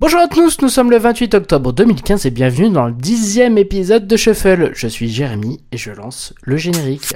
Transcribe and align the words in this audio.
Bonjour 0.00 0.20
à 0.20 0.28
tous, 0.28 0.62
nous 0.62 0.70
sommes 0.70 0.90
le 0.90 0.96
28 0.96 1.34
octobre 1.34 1.74
2015 1.74 2.24
et 2.24 2.30
bienvenue 2.30 2.70
dans 2.70 2.86
le 2.86 2.92
dixième 2.94 3.58
épisode 3.58 4.06
de 4.06 4.16
Shuffle. 4.16 4.70
Je 4.72 4.88
suis 4.88 5.10
Jérémy 5.10 5.60
et 5.72 5.76
je 5.76 5.90
lance 5.90 6.32
le 6.42 6.56
générique. 6.56 7.14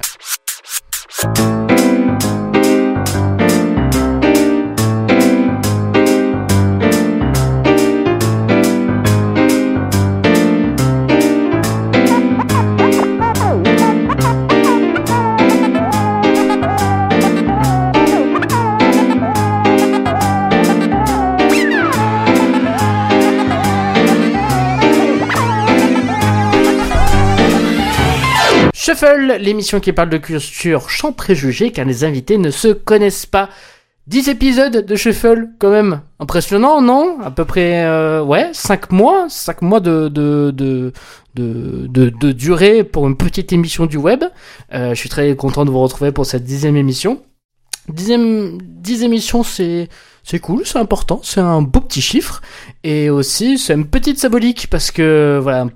Shuffle, 28.94 29.38
l'émission 29.40 29.80
qui 29.80 29.92
parle 29.92 30.08
de 30.08 30.18
culture 30.18 30.88
sans 30.88 31.12
préjugés 31.12 31.72
car 31.72 31.84
les 31.84 32.04
invités 32.04 32.38
ne 32.38 32.50
se 32.50 32.68
connaissent 32.68 33.26
pas. 33.26 33.48
10 34.06 34.28
épisodes 34.28 34.86
de 34.86 34.96
Shuffle, 34.96 35.48
quand 35.58 35.70
même 35.70 36.02
impressionnant, 36.20 36.80
non? 36.80 37.18
À 37.22 37.32
peu 37.32 37.44
près, 37.44 37.84
euh, 37.86 38.22
ouais, 38.22 38.50
5 38.52 38.92
mois, 38.92 39.26
5 39.28 39.62
mois 39.62 39.80
de, 39.80 40.92
durée 41.34 42.84
pour 42.84 43.08
une 43.08 43.16
petite 43.16 43.52
émission 43.52 43.86
du 43.86 43.96
web. 43.96 44.22
Euh, 44.72 44.90
je 44.90 44.94
suis 44.94 45.08
très 45.08 45.34
content 45.34 45.64
de 45.64 45.70
vous 45.70 45.80
retrouver 45.80 46.12
pour 46.12 46.26
cette 46.26 46.44
dixième 46.44 46.76
émission. 46.76 47.20
Dixième, 47.88 48.58
10 48.62 49.02
émissions, 49.02 49.42
c'est, 49.42 49.88
c'est 50.22 50.38
cool, 50.38 50.62
c'est 50.64 50.78
important, 50.78 51.20
c'est 51.24 51.40
un 51.40 51.62
beau 51.62 51.80
petit 51.80 52.00
chiffre. 52.00 52.42
Et 52.84 53.10
aussi, 53.10 53.58
c'est 53.58 53.74
une 53.74 53.86
petite 53.86 54.18
symbolique 54.20 54.68
parce 54.70 54.90
que, 54.90 55.40
voilà, 55.42 55.66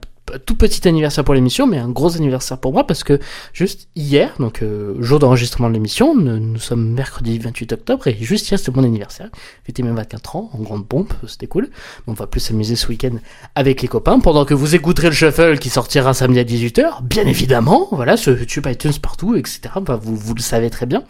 tout 0.45 0.55
petit 0.55 0.87
anniversaire 0.89 1.25
pour 1.25 1.35
l'émission, 1.35 1.67
mais 1.67 1.79
un 1.79 1.89
gros 1.89 2.17
anniversaire 2.17 2.59
pour 2.59 2.73
moi 2.73 2.87
parce 2.87 3.05
que 3.05 3.19
juste 3.53 3.89
hier, 3.97 4.35
donc 4.39 4.63
euh, 4.63 4.95
jour 5.01 5.19
d'enregistrement 5.19 5.69
de 5.69 5.75
l'émission, 5.75 6.15
nous, 6.15 6.59
sommes 6.59 6.93
mercredi 6.93 7.39
28 7.39 7.73
octobre 7.73 8.07
et 8.07 8.17
juste 8.21 8.51
hier 8.51 8.59
c'était 8.59 8.73
mon 8.73 8.85
anniversaire. 8.85 9.29
J'étais 9.67 9.83
même 9.83 9.97
24 9.97 10.37
ans, 10.37 10.51
en 10.53 10.59
grande 10.59 10.87
pompe, 10.87 11.13
c'était 11.27 11.47
cool. 11.47 11.71
On 12.07 12.13
va 12.13 12.27
plus 12.27 12.41
s'amuser 12.41 12.77
ce 12.77 12.89
week-end 12.89 13.17
avec 13.55 13.83
les 13.83 13.89
copains 13.89 14.21
pendant 14.21 14.45
que 14.45 14.55
vous 14.55 14.75
écouterez 14.75 15.09
le 15.09 15.15
shuffle 15.15 15.59
qui 15.59 15.71
sortira 15.71 16.15
samedi 16.15 16.39
à 16.39 16.45
18h, 16.45 17.03
bien 17.03 17.27
évidemment, 17.27 17.89
voilà, 17.93 18.17
sur 18.17 18.37
YouTube, 18.37 18.67
iTunes, 18.69 18.93
partout, 19.01 19.37
etc. 19.37 19.61
Vous, 20.01 20.17
vous 20.17 20.35
le 20.35 20.41
savez 20.41 20.71
très 20.71 20.87
bien. 20.87 21.05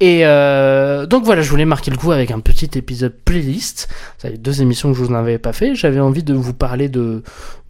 Et 0.00 0.20
euh, 0.24 1.06
donc 1.06 1.24
voilà, 1.24 1.42
je 1.42 1.50
voulais 1.50 1.64
marquer 1.64 1.90
le 1.90 1.96
coup 1.96 2.12
avec 2.12 2.30
un 2.30 2.40
petit 2.40 2.70
épisode 2.76 3.14
playlist. 3.24 3.88
Ça 4.18 4.30
fait 4.30 4.38
deux 4.38 4.62
émissions 4.62 4.90
que 4.92 4.98
je 4.98 5.04
vous 5.04 5.10
en 5.10 5.16
avais 5.16 5.38
pas 5.38 5.52
fait. 5.52 5.74
J'avais 5.74 6.00
envie 6.00 6.22
de 6.22 6.34
vous 6.34 6.54
parler 6.54 6.88
de 6.88 7.22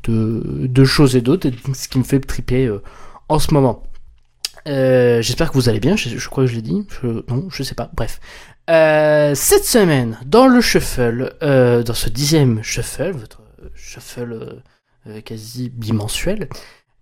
de, 0.04 0.84
choses 0.84 1.16
et 1.16 1.20
d'autres, 1.20 1.50
ce 1.74 1.88
qui 1.88 1.98
me 1.98 2.04
fait 2.04 2.20
triper 2.20 2.66
euh, 2.66 2.82
en 3.28 3.38
ce 3.38 3.52
moment. 3.52 3.82
Euh, 4.66 5.22
j'espère 5.22 5.50
que 5.50 5.54
vous 5.54 5.68
allez 5.68 5.80
bien, 5.80 5.96
je, 5.96 6.28
crois 6.28 6.44
que 6.44 6.50
je 6.50 6.56
l'ai 6.56 6.62
dit, 6.62 6.86
non, 7.28 7.48
je 7.50 7.62
sais 7.62 7.74
pas, 7.74 7.91
bref. 7.94 8.20
Euh, 8.69 9.34
cette 9.34 9.64
semaine, 9.64 10.19
dans 10.26 10.46
le 10.46 10.60
shuffle, 10.60 11.34
dans 11.41 11.94
ce 11.94 12.08
dixième 12.08 12.62
shuffle, 12.62 13.12
votre 13.12 13.42
shuffle 13.74 14.62
quasi 15.24 15.70
bimensuel, 15.70 16.48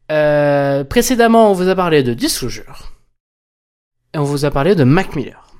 précédemment 0.09 1.51
on 1.51 1.55
vous 1.55 1.69
a 1.69 1.75
parlé 1.75 2.03
de 2.03 2.15
Disclosure, 2.15 2.93
et 4.15 4.19
on 4.19 4.25
vous 4.25 4.45
a 4.45 4.51
parlé 4.51 4.75
de 4.75 4.85
Mac 4.85 5.17
Miller. 5.17 5.53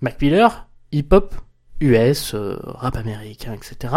Mac 0.00 0.20
Miller, 0.20 0.66
hip-hop, 0.90 1.34
US, 1.84 2.34
euh, 2.34 2.56
rap 2.64 2.96
américain, 2.96 3.52
etc. 3.52 3.94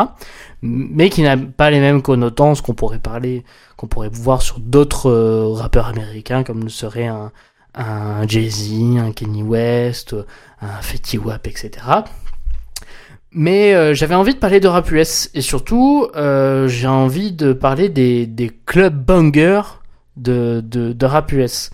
Mais 0.61 1.09
qui 1.09 1.21
n'a 1.21 1.37
pas 1.37 1.69
les 1.69 1.79
mêmes 1.79 2.01
connotances 2.01 2.61
qu'on 2.61 2.73
pourrait 2.73 2.99
parler, 2.99 3.43
qu'on 3.75 3.87
pourrait 3.87 4.09
voir 4.11 4.41
sur 4.41 4.59
d'autres 4.59 5.09
euh, 5.09 5.53
rappeurs 5.53 5.87
américains, 5.87 6.43
comme 6.43 6.63
le 6.63 6.69
serait 6.69 7.07
un, 7.07 7.31
Jay-Z, 8.27 8.97
un 8.97 9.11
Kenny 9.11 9.43
West, 9.43 10.15
un 10.61 10.81
Fetty 10.81 11.19
Wap, 11.19 11.45
etc. 11.47 11.71
Mais 13.31 13.75
euh, 13.75 13.93
j'avais 13.93 14.15
envie 14.15 14.33
de 14.33 14.39
parler 14.39 14.59
de 14.59 14.67
rap 14.67 14.89
US 14.91 15.29
et 15.35 15.41
surtout 15.41 16.07
j'ai 16.15 16.87
envie 16.87 17.31
de 17.31 17.53
parler 17.53 17.89
des, 17.89 18.25
des 18.25 18.49
clubs 18.65 18.95
bangers 18.95 19.79
de, 20.15 20.63
de, 20.65 20.91
de 20.91 21.05
rap 21.05 21.31
US. 21.33 21.69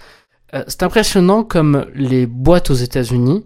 c'est 0.68 0.84
impressionnant 0.84 1.44
comme 1.44 1.85
les 1.95 2.25
boîtes 2.25 2.69
aux 2.69 2.74
États-Unis 2.75 3.45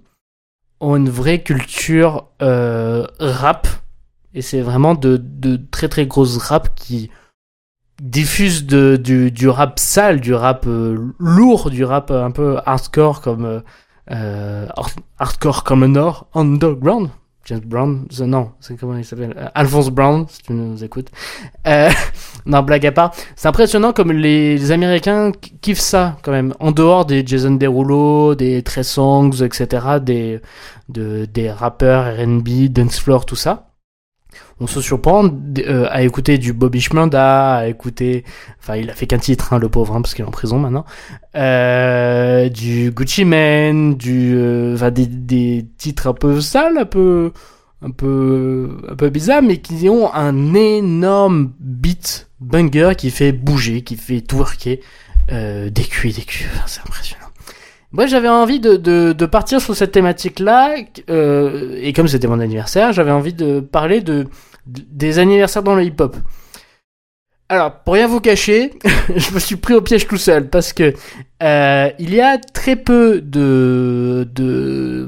ont 0.80 0.96
une 0.96 1.10
vraie 1.10 1.42
culture 1.42 2.28
euh, 2.42 3.06
rap. 3.20 3.68
Et 4.34 4.42
c'est 4.42 4.62
vraiment 4.62 4.96
de, 4.96 5.18
de, 5.18 5.60
très 5.72 5.90
très 5.90 6.06
grosses 6.06 6.38
rap 6.38 6.76
qui 6.76 7.10
diffusent 8.02 8.66
de, 8.66 8.96
du, 8.96 9.32
du 9.32 9.50
rap 9.50 9.80
sale, 9.80 10.22
du 10.22 10.34
rap 10.34 10.66
euh, 10.68 11.14
lourd, 11.18 11.70
du 11.72 11.84
rap 11.84 12.12
un 12.12 12.32
peu 12.32 12.58
hardcore 12.66 13.22
comme 13.22 13.46
euh, 13.46 13.60
euh 14.12 14.68
hardcore 15.18 15.64
comme 15.64 15.86
Nord, 15.86 16.28
underground. 16.34 17.10
James 17.48 17.62
Brown, 17.66 18.06
non, 18.20 18.52
c'est 18.60 18.78
comment 18.78 18.98
il 18.98 19.06
s'appelle 19.06 19.34
euh, 19.38 19.48
Alphonse 19.56 19.90
Brown, 19.90 20.26
si 20.28 20.42
tu 20.42 20.52
nous 20.52 20.84
écoutes. 20.84 21.08
Euh, 21.66 21.90
non, 22.46 22.62
blague 22.62 22.86
à 22.86 22.92
part. 22.92 23.16
C'est 23.38 23.48
impressionnant 23.48 23.94
comme 23.94 24.12
les, 24.12 24.72
Américains 24.74 25.32
kiffent 25.62 25.80
ça, 25.80 26.18
quand 26.24 26.34
même. 26.34 26.54
En 26.60 26.72
dehors 26.72 27.06
des 27.06 27.26
Jason 27.26 27.52
Derulo, 27.52 28.36
des 28.36 28.62
Trey 28.64 28.84
Songs, 28.84 29.42
etc., 29.42 29.86
des, 30.02 30.42
de, 30.90 31.24
des 31.24 31.50
rappeurs 31.50 32.18
R&B, 32.18 32.68
dance 32.68 33.00
floor, 33.00 33.26
tout 33.26 33.38
ça 33.38 33.67
on 34.60 34.68
se 34.68 34.82
surprend 34.82 35.26
euh, 35.60 35.88
à 35.90 36.02
écouter 36.04 36.38
du 36.38 36.54
Bobby 36.54 36.82
Schmanda, 36.82 37.58
à 37.58 37.68
écouter, 37.68 38.24
enfin 38.60 38.76
il 38.76 38.90
a 38.90 38.94
fait 38.94 39.08
qu'un 39.08 39.20
titre, 39.20 39.54
hein, 39.54 39.60
le 39.60 39.70
pauvre, 39.70 39.96
hein, 39.96 40.02
parce 40.02 40.14
qu'il 40.14 40.26
est 40.26 40.28
en 40.28 40.32
prison 40.32 40.60
maintenant, 40.60 40.86
euh, 41.36 42.50
du 42.50 42.92
Gucci 42.92 43.26
Mane, 43.26 43.96
du, 43.96 44.34
euh, 44.36 44.90
des, 44.90 45.06
des 45.06 45.66
titres 45.78 46.08
un 46.08 46.14
peu 46.14 46.42
sales, 46.42 46.78
un 46.78 46.86
peu, 46.86 47.32
un 47.82 47.92
peu, 47.92 48.78
un 48.90 48.96
peu 48.96 49.10
bizarres, 49.10 49.44
mais 49.44 49.58
qui 49.58 49.90
ont 49.90 50.14
un 50.14 50.54
énorme 50.54 51.52
beat 51.60 52.30
banger 52.40 52.94
qui 52.98 53.12
fait 53.12 53.32
bouger, 53.32 53.82
qui 53.82 53.96
fait 53.96 54.22
twerker, 54.22 54.82
euh, 55.32 55.70
des 55.70 55.84
cuits, 55.84 56.14
des 56.14 56.22
cuits, 56.22 56.46
c'est 56.66 56.82
impressionnant. 56.82 57.27
Moi, 57.92 58.06
j'avais 58.06 58.28
envie 58.28 58.60
de, 58.60 58.76
de, 58.76 59.26
partir 59.26 59.62
sur 59.62 59.76
cette 59.76 59.94
thématique-là, 59.94 60.76
euh, 61.10 61.80
et 61.82 61.94
comme 61.94 62.08
c'était 62.08 62.28
mon 62.28 62.40
anniversaire, 62.40 62.92
j'avais 62.92 63.12
envie 63.12 63.34
de 63.34 63.62
parler 63.62 64.02
de, 64.02 64.28
des 64.66 65.20
anniversaires 65.20 65.64
dans 65.64 65.76
le 65.76 65.84
hip-hop. 65.84 66.18
Alors, 67.48 67.80
pour 67.84 67.94
rien 67.94 68.08
vous 68.08 68.20
cacher, 68.20 68.74
je 69.16 69.34
me 69.34 69.40
suis 69.40 69.56
pris 69.56 69.74
au 69.74 69.82
piège 69.82 70.06
tout 70.06 70.18
seul, 70.18 70.50
parce 70.50 70.74
que 70.74 70.94
euh, 71.42 71.90
il 71.98 72.14
y 72.14 72.20
a 72.20 72.38
très 72.38 72.76
peu 72.76 73.22
de, 73.22 74.28
de, 74.34 75.08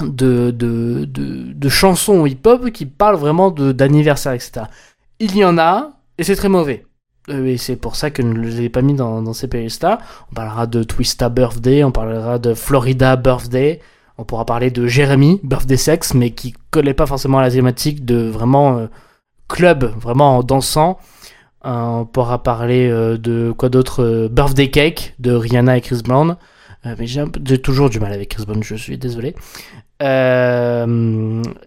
de, 0.00 0.52
de, 0.52 1.04
de, 1.04 1.52
de 1.52 1.68
chansons 1.68 2.24
hip-hop 2.24 2.70
qui 2.70 2.86
parlent 2.86 3.16
vraiment 3.16 3.50
d'anniversaire, 3.50 4.32
etc. 4.32 4.66
Il 5.18 5.36
y 5.36 5.44
en 5.44 5.58
a, 5.58 5.90
et 6.18 6.22
c'est 6.22 6.36
très 6.36 6.48
mauvais. 6.48 6.84
Euh, 7.28 7.46
et 7.46 7.56
c'est 7.56 7.76
pour 7.76 7.96
ça 7.96 8.10
que 8.10 8.22
je 8.22 8.28
ne 8.28 8.38
les 8.38 8.62
ai 8.62 8.68
pas 8.68 8.82
mis 8.82 8.94
dans, 8.94 9.22
dans 9.22 9.32
ces 9.32 9.48
playlists-là. 9.48 9.98
On 10.30 10.34
parlera 10.34 10.66
de 10.66 10.82
Twista 10.82 11.28
Birthday, 11.28 11.84
on 11.84 11.92
parlera 11.92 12.38
de 12.38 12.54
Florida 12.54 13.16
Birthday, 13.16 13.80
on 14.18 14.24
pourra 14.24 14.44
parler 14.44 14.70
de 14.70 14.86
Jeremy 14.86 15.40
Birthday 15.42 15.76
Sex, 15.76 16.14
mais 16.14 16.30
qui 16.30 16.54
collait 16.70 16.94
pas 16.94 17.06
forcément 17.06 17.38
à 17.38 17.42
la 17.42 17.50
thématique 17.50 18.04
de 18.04 18.28
vraiment 18.28 18.78
euh, 18.78 18.86
club, 19.48 19.84
vraiment 19.98 20.38
en 20.38 20.42
dansant. 20.42 20.98
Euh, 21.66 21.70
on 21.70 22.04
pourra 22.06 22.42
parler 22.42 22.88
de 22.88 23.52
quoi 23.56 23.68
d'autre 23.68 24.28
Birthday 24.30 24.70
Cake 24.70 25.14
de 25.18 25.32
Rihanna 25.32 25.76
et 25.76 25.80
Chris 25.82 26.00
Brown. 26.02 26.36
mais 26.84 27.06
j'ai 27.06 27.58
toujours 27.60 27.90
du 27.90 28.00
mal 28.00 28.12
avec 28.12 28.30
Chris 28.30 28.44
Brown, 28.46 28.62
je 28.62 28.76
suis 28.76 28.96
désolé. 28.96 29.34
Il 30.00 30.06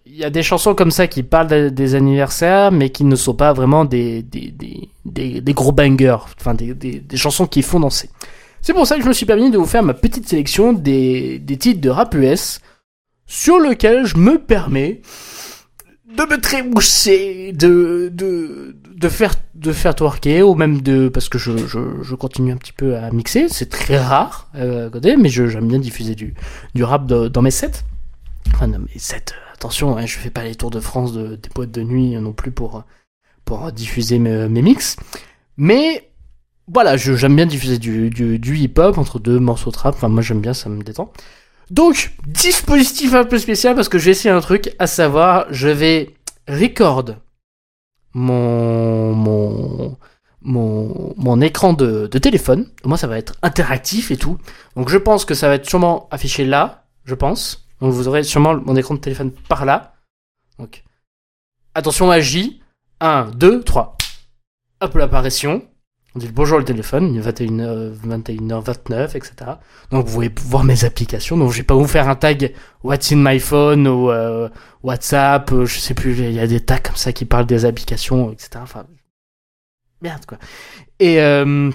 y 0.07 0.23
a 0.23 0.29
des 0.31 0.41
chansons 0.41 0.73
comme 0.73 0.89
ça 0.89 1.05
qui 1.05 1.21
parlent 1.21 1.71
des 1.71 1.95
anniversaires, 1.95 2.71
mais 2.71 2.89
qui 2.89 3.03
ne 3.03 3.15
sont 3.15 3.35
pas 3.35 3.53
vraiment 3.53 3.85
des 3.85 4.25
des, 5.13 5.53
gros 5.53 5.71
bangers, 5.71 6.17
enfin 6.39 6.53
des, 6.53 6.73
des, 6.73 7.17
chansons 7.17 7.47
qui 7.47 7.61
font 7.61 7.79
danser. 7.79 8.09
C'est 8.61 8.73
pour 8.73 8.87
ça 8.87 8.95
que 8.95 9.03
je 9.03 9.07
me 9.07 9.13
suis 9.13 9.25
permis 9.25 9.51
de 9.51 9.57
vous 9.57 9.65
faire 9.65 9.83
ma 9.83 9.93
petite 9.93 10.27
sélection 10.27 10.73
des, 10.73 11.39
des 11.39 11.57
titres 11.57 11.81
de 11.81 11.89
rap 11.89 12.15
US 12.15 12.61
sur 13.25 13.59
lequel 13.59 14.05
je 14.05 14.17
me 14.17 14.37
permets 14.37 15.01
de 16.17 16.23
me 16.23 16.39
trémousser, 16.39 17.53
de, 17.53 18.09
de, 18.13 18.75
de 18.95 19.09
faire, 19.09 19.33
de 19.55 19.71
faire 19.71 19.95
twerker, 19.95 20.43
ou 20.43 20.55
même 20.55 20.81
de, 20.81 21.09
parce 21.09 21.27
que 21.27 21.37
je, 21.37 21.57
je, 21.57 21.79
je 22.01 22.15
continue 22.15 22.51
un 22.51 22.57
petit 22.57 22.73
peu 22.73 22.95
à 22.95 23.09
mixer, 23.11 23.47
c'est 23.49 23.69
très 23.69 23.97
rare, 23.97 24.49
euh, 24.55 24.89
mais 25.17 25.29
j'aime 25.29 25.67
bien 25.67 25.79
diffuser 25.79 26.15
du, 26.15 26.35
du 26.75 26.83
rap 26.83 27.07
dans 27.07 27.41
mes 27.41 27.51
sets. 27.51 27.83
Enfin, 28.53 28.67
dans 28.67 28.79
mes 28.79 28.99
sets, 28.99 29.33
attention, 29.53 29.97
hein, 29.97 30.05
je 30.05 30.17
fais 30.17 30.29
pas 30.29 30.43
les 30.43 30.55
tours 30.55 30.71
de 30.71 30.79
France 30.79 31.13
de, 31.13 31.35
des 31.35 31.49
boîtes 31.53 31.71
de 31.71 31.81
nuit 31.81 32.15
non 32.15 32.33
plus 32.33 32.51
pour, 32.51 32.83
pour 33.45 33.71
diffuser 33.71 34.19
mes, 34.19 34.61
mix. 34.61 34.95
Mais 35.57 36.11
voilà, 36.67 36.97
j'aime 36.97 37.35
bien 37.35 37.45
diffuser 37.45 37.77
du, 37.77 38.57
hip-hop 38.57 38.97
entre 38.97 39.19
deux 39.19 39.39
morceaux 39.39 39.71
de 39.71 39.77
rap. 39.77 39.95
Enfin, 39.95 40.09
moi 40.09 40.21
j'aime 40.21 40.41
bien, 40.41 40.53
ça 40.53 40.69
me 40.69 40.81
détend. 40.83 41.11
Donc, 41.69 42.13
dispositif 42.27 43.13
un 43.13 43.25
peu 43.25 43.37
spécial 43.37 43.75
parce 43.75 43.89
que 43.89 43.97
je 43.97 44.05
vais 44.05 44.11
essayer 44.11 44.29
un 44.29 44.41
truc, 44.41 44.75
à 44.79 44.87
savoir, 44.87 45.45
je 45.49 45.69
vais 45.69 46.15
record 46.47 47.15
mon, 48.13 49.13
mon, 49.13 49.97
mon, 50.41 51.13
mon 51.17 51.41
écran 51.41 51.73
de, 51.73 52.07
téléphone. 52.07 52.69
Moi, 52.85 52.97
ça 52.97 53.07
va 53.07 53.17
être 53.17 53.35
interactif 53.41 54.11
et 54.11 54.17
tout. 54.17 54.37
Donc, 54.75 54.89
je 54.89 54.97
pense 54.97 55.25
que 55.25 55.33
ça 55.33 55.47
va 55.47 55.55
être 55.55 55.67
sûrement 55.67 56.07
affiché 56.11 56.45
là, 56.45 56.85
je 57.05 57.15
pense. 57.15 57.67
Donc, 57.81 57.91
vous 57.93 58.07
aurez 58.07 58.23
sûrement 58.23 58.55
mon 58.55 58.75
écran 58.75 58.95
de 58.95 58.99
téléphone 58.99 59.31
par 59.49 59.65
là. 59.65 59.95
Donc, 60.59 60.83
attention 61.73 62.07
magie. 62.07 62.61
1, 63.03 63.31
2, 63.35 63.63
3. 63.63 63.97
Hop, 64.79 64.95
l'apparition. 64.95 65.61
On 66.15 66.19
dit 66.19 66.29
bonjour 66.31 66.57
le 66.57 66.63
téléphone, 66.63 67.13
il 67.13 67.19
est 67.19 67.21
21h, 67.21 67.97
21h29, 67.99 69.17
etc. 69.17 69.33
Donc 69.91 70.05
vous 70.05 70.13
pouvez 70.13 70.31
voir 70.45 70.63
mes 70.63 70.85
applications. 70.85 71.35
Donc 71.35 71.51
je 71.51 71.57
vais 71.57 71.63
pas 71.63 71.73
vous 71.73 71.87
faire 71.87 72.07
un 72.07 72.15
tag 72.15 72.53
What's 72.81 73.11
in 73.11 73.17
my 73.17 73.41
phone 73.41 73.89
ou 73.89 74.09
euh, 74.09 74.47
WhatsApp, 74.83 75.51
euh, 75.51 75.65
je 75.65 75.79
sais 75.79 75.93
plus, 75.93 76.17
il 76.17 76.31
y 76.31 76.39
a 76.39 76.47
des 76.47 76.61
tags 76.61 76.77
comme 76.77 76.95
ça 76.95 77.11
qui 77.11 77.25
parlent 77.25 77.45
des 77.45 77.65
applications, 77.65 78.31
etc. 78.31 78.51
Enfin, 78.61 78.85
merde 80.01 80.25
quoi. 80.25 80.37
Et 80.99 81.19
euh, 81.19 81.71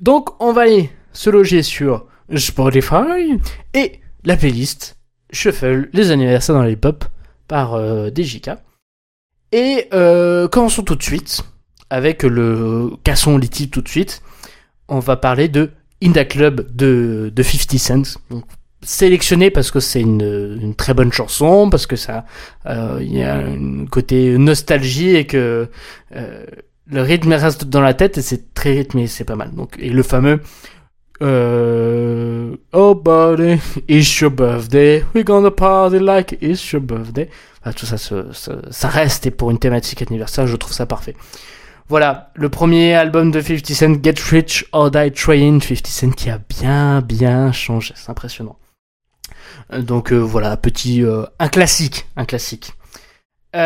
donc 0.00 0.40
on 0.40 0.52
va 0.52 0.62
aller 0.62 0.90
se 1.12 1.30
loger 1.30 1.64
sur 1.64 2.06
Spotify 2.36 3.40
et 3.74 4.00
la 4.22 4.36
playlist 4.36 4.98
Shuffle 5.32 5.88
les 5.92 6.12
anniversaires 6.12 6.54
dans 6.54 6.62
les 6.62 6.76
pop 6.76 7.04
par 7.48 7.74
euh, 7.74 8.10
DJK. 8.14 8.50
Et 9.52 9.88
euh, 9.94 10.48
commençons 10.48 10.82
tout 10.82 10.94
de 10.94 11.02
suite 11.02 11.42
avec 11.90 12.22
le 12.22 12.90
cassons 13.02 13.38
les 13.38 13.48
tout 13.48 13.80
de 13.80 13.88
suite. 13.88 14.22
On 14.88 14.98
va 14.98 15.16
parler 15.16 15.48
de 15.48 15.70
Inda 16.02 16.24
Club 16.24 16.74
de, 16.74 17.32
de 17.34 17.42
50 17.42 17.78
Cent. 17.78 18.20
Sélectionné 18.82 19.50
parce 19.50 19.72
que 19.72 19.80
c'est 19.80 20.00
une, 20.00 20.74
très 20.76 20.94
bonne 20.94 21.12
chanson, 21.12 21.68
parce 21.68 21.86
que 21.86 21.96
ça, 21.96 22.24
euh, 22.66 22.98
il 23.00 23.16
y 23.16 23.22
a 23.22 23.36
un 23.36 23.86
côté 23.86 24.38
nostalgie 24.38 25.16
et 25.16 25.26
que 25.26 25.68
euh, 26.14 26.44
le 26.86 27.02
rythme 27.02 27.32
reste 27.32 27.64
dans 27.64 27.80
la 27.80 27.94
tête 27.94 28.18
et 28.18 28.22
c'est 28.22 28.54
très 28.54 28.72
rythmé, 28.72 29.08
c'est 29.08 29.24
pas 29.24 29.34
mal. 29.34 29.50
Donc, 29.52 29.74
et 29.80 29.90
le 29.90 30.02
fameux 30.04 30.40
Oh 31.20 32.94
buddy, 32.94 33.58
it's 33.88 34.20
your 34.20 34.30
birthday, 34.30 35.02
we're 35.12 35.24
gonna 35.24 35.50
party 35.50 35.98
like 35.98 36.38
it's 36.40 36.70
your 36.70 36.80
birthday. 36.80 37.28
Tout 37.76 37.86
ça, 37.86 37.96
ça, 37.98 38.88
reste 38.88 39.26
et 39.26 39.30
pour 39.30 39.50
une 39.50 39.58
thématique 39.58 40.00
anniversaire, 40.02 40.46
je 40.46 40.56
trouve 40.56 40.72
ça 40.72 40.86
parfait. 40.86 41.14
Voilà, 41.88 42.30
le 42.34 42.50
premier 42.50 42.94
album 42.94 43.30
de 43.30 43.40
50 43.40 43.66
Cent, 43.66 44.02
Get 44.02 44.20
Rich 44.30 44.66
or 44.72 44.90
Die 44.90 45.10
Trying, 45.10 45.62
50 45.62 45.86
Cent 45.86 46.10
qui 46.10 46.28
a 46.28 46.38
bien 46.38 47.00
bien 47.00 47.50
changé, 47.50 47.94
c'est 47.96 48.10
impressionnant. 48.10 48.56
Euh, 49.72 49.80
donc 49.80 50.12
euh, 50.12 50.18
voilà, 50.18 50.56
petit, 50.58 51.02
euh, 51.02 51.24
un 51.38 51.48
classique, 51.48 52.06
un 52.16 52.26
classique. 52.26 52.72
Donc 53.54 53.60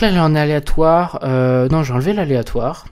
là 0.00 0.10
j'ai 0.10 0.18
un 0.18 0.36
aléatoire, 0.36 1.18
non 1.24 1.82
j'ai 1.82 1.92
enlevé 1.92 2.12
l'aléatoire, 2.12 2.86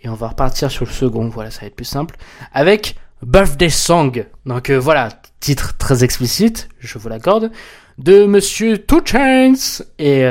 et 0.00 0.08
on 0.10 0.14
va 0.14 0.28
repartir 0.28 0.70
sur 0.70 0.84
le 0.84 0.90
second, 0.90 1.28
voilà 1.28 1.50
ça 1.50 1.62
va 1.62 1.68
être 1.68 1.74
plus 1.74 1.86
simple, 1.86 2.16
avec 2.52 2.96
Birthday 3.22 3.70
Song, 3.70 4.26
donc 4.44 4.70
voilà, 4.70 5.08
titre 5.40 5.76
très 5.78 6.04
explicite, 6.04 6.68
je 6.78 6.98
vous 6.98 7.08
l'accorde, 7.08 7.50
de 7.98 8.26
Monsieur 8.26 8.78
Two 8.78 9.00
Chainz 9.04 9.84
et 9.98 10.22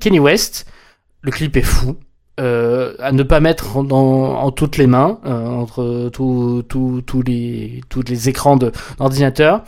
Kenny 0.00 0.18
West, 0.18 0.66
le 1.22 1.30
clip 1.30 1.56
est 1.56 1.62
fou. 1.62 1.96
Euh, 2.40 2.94
à 3.00 3.12
ne 3.12 3.22
pas 3.22 3.38
mettre 3.40 3.82
dans, 3.82 4.38
en 4.38 4.50
toutes 4.50 4.78
les 4.78 4.86
mains, 4.86 5.18
euh, 5.26 5.46
entre 5.46 6.08
tous 6.10 6.62
tout, 6.62 7.02
tout 7.04 7.22
les, 7.22 7.82
les 8.08 8.28
écrans 8.30 8.56
d'ordinateur. 8.56 9.62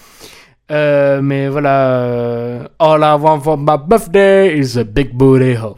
Euh, 0.70 1.20
mais 1.20 1.48
voilà, 1.48 1.98
euh, 1.98 2.66
All 2.78 3.02
I 3.02 3.20
want 3.20 3.40
for 3.40 3.58
my 3.58 3.76
birthday 3.86 4.58
is 4.58 4.78
a 4.78 4.84
big 4.84 5.12
booty 5.12 5.54
hole. 5.54 5.74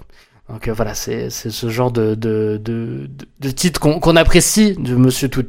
Donc 0.48 0.69
euh, 0.69 0.72
voilà, 0.72 0.94
c'est 0.94 1.30
ce 1.30 1.69
genre 1.69 1.90
de, 1.90 2.14
de, 2.14 2.60
de, 2.62 3.10
de 3.40 3.50
titre 3.50 3.80
qu'on 3.80 3.98
qu'on 3.98 4.14
apprécie 4.14 4.75
de 4.75 4.94
Monsieur 4.94 5.28
Two 5.28 5.42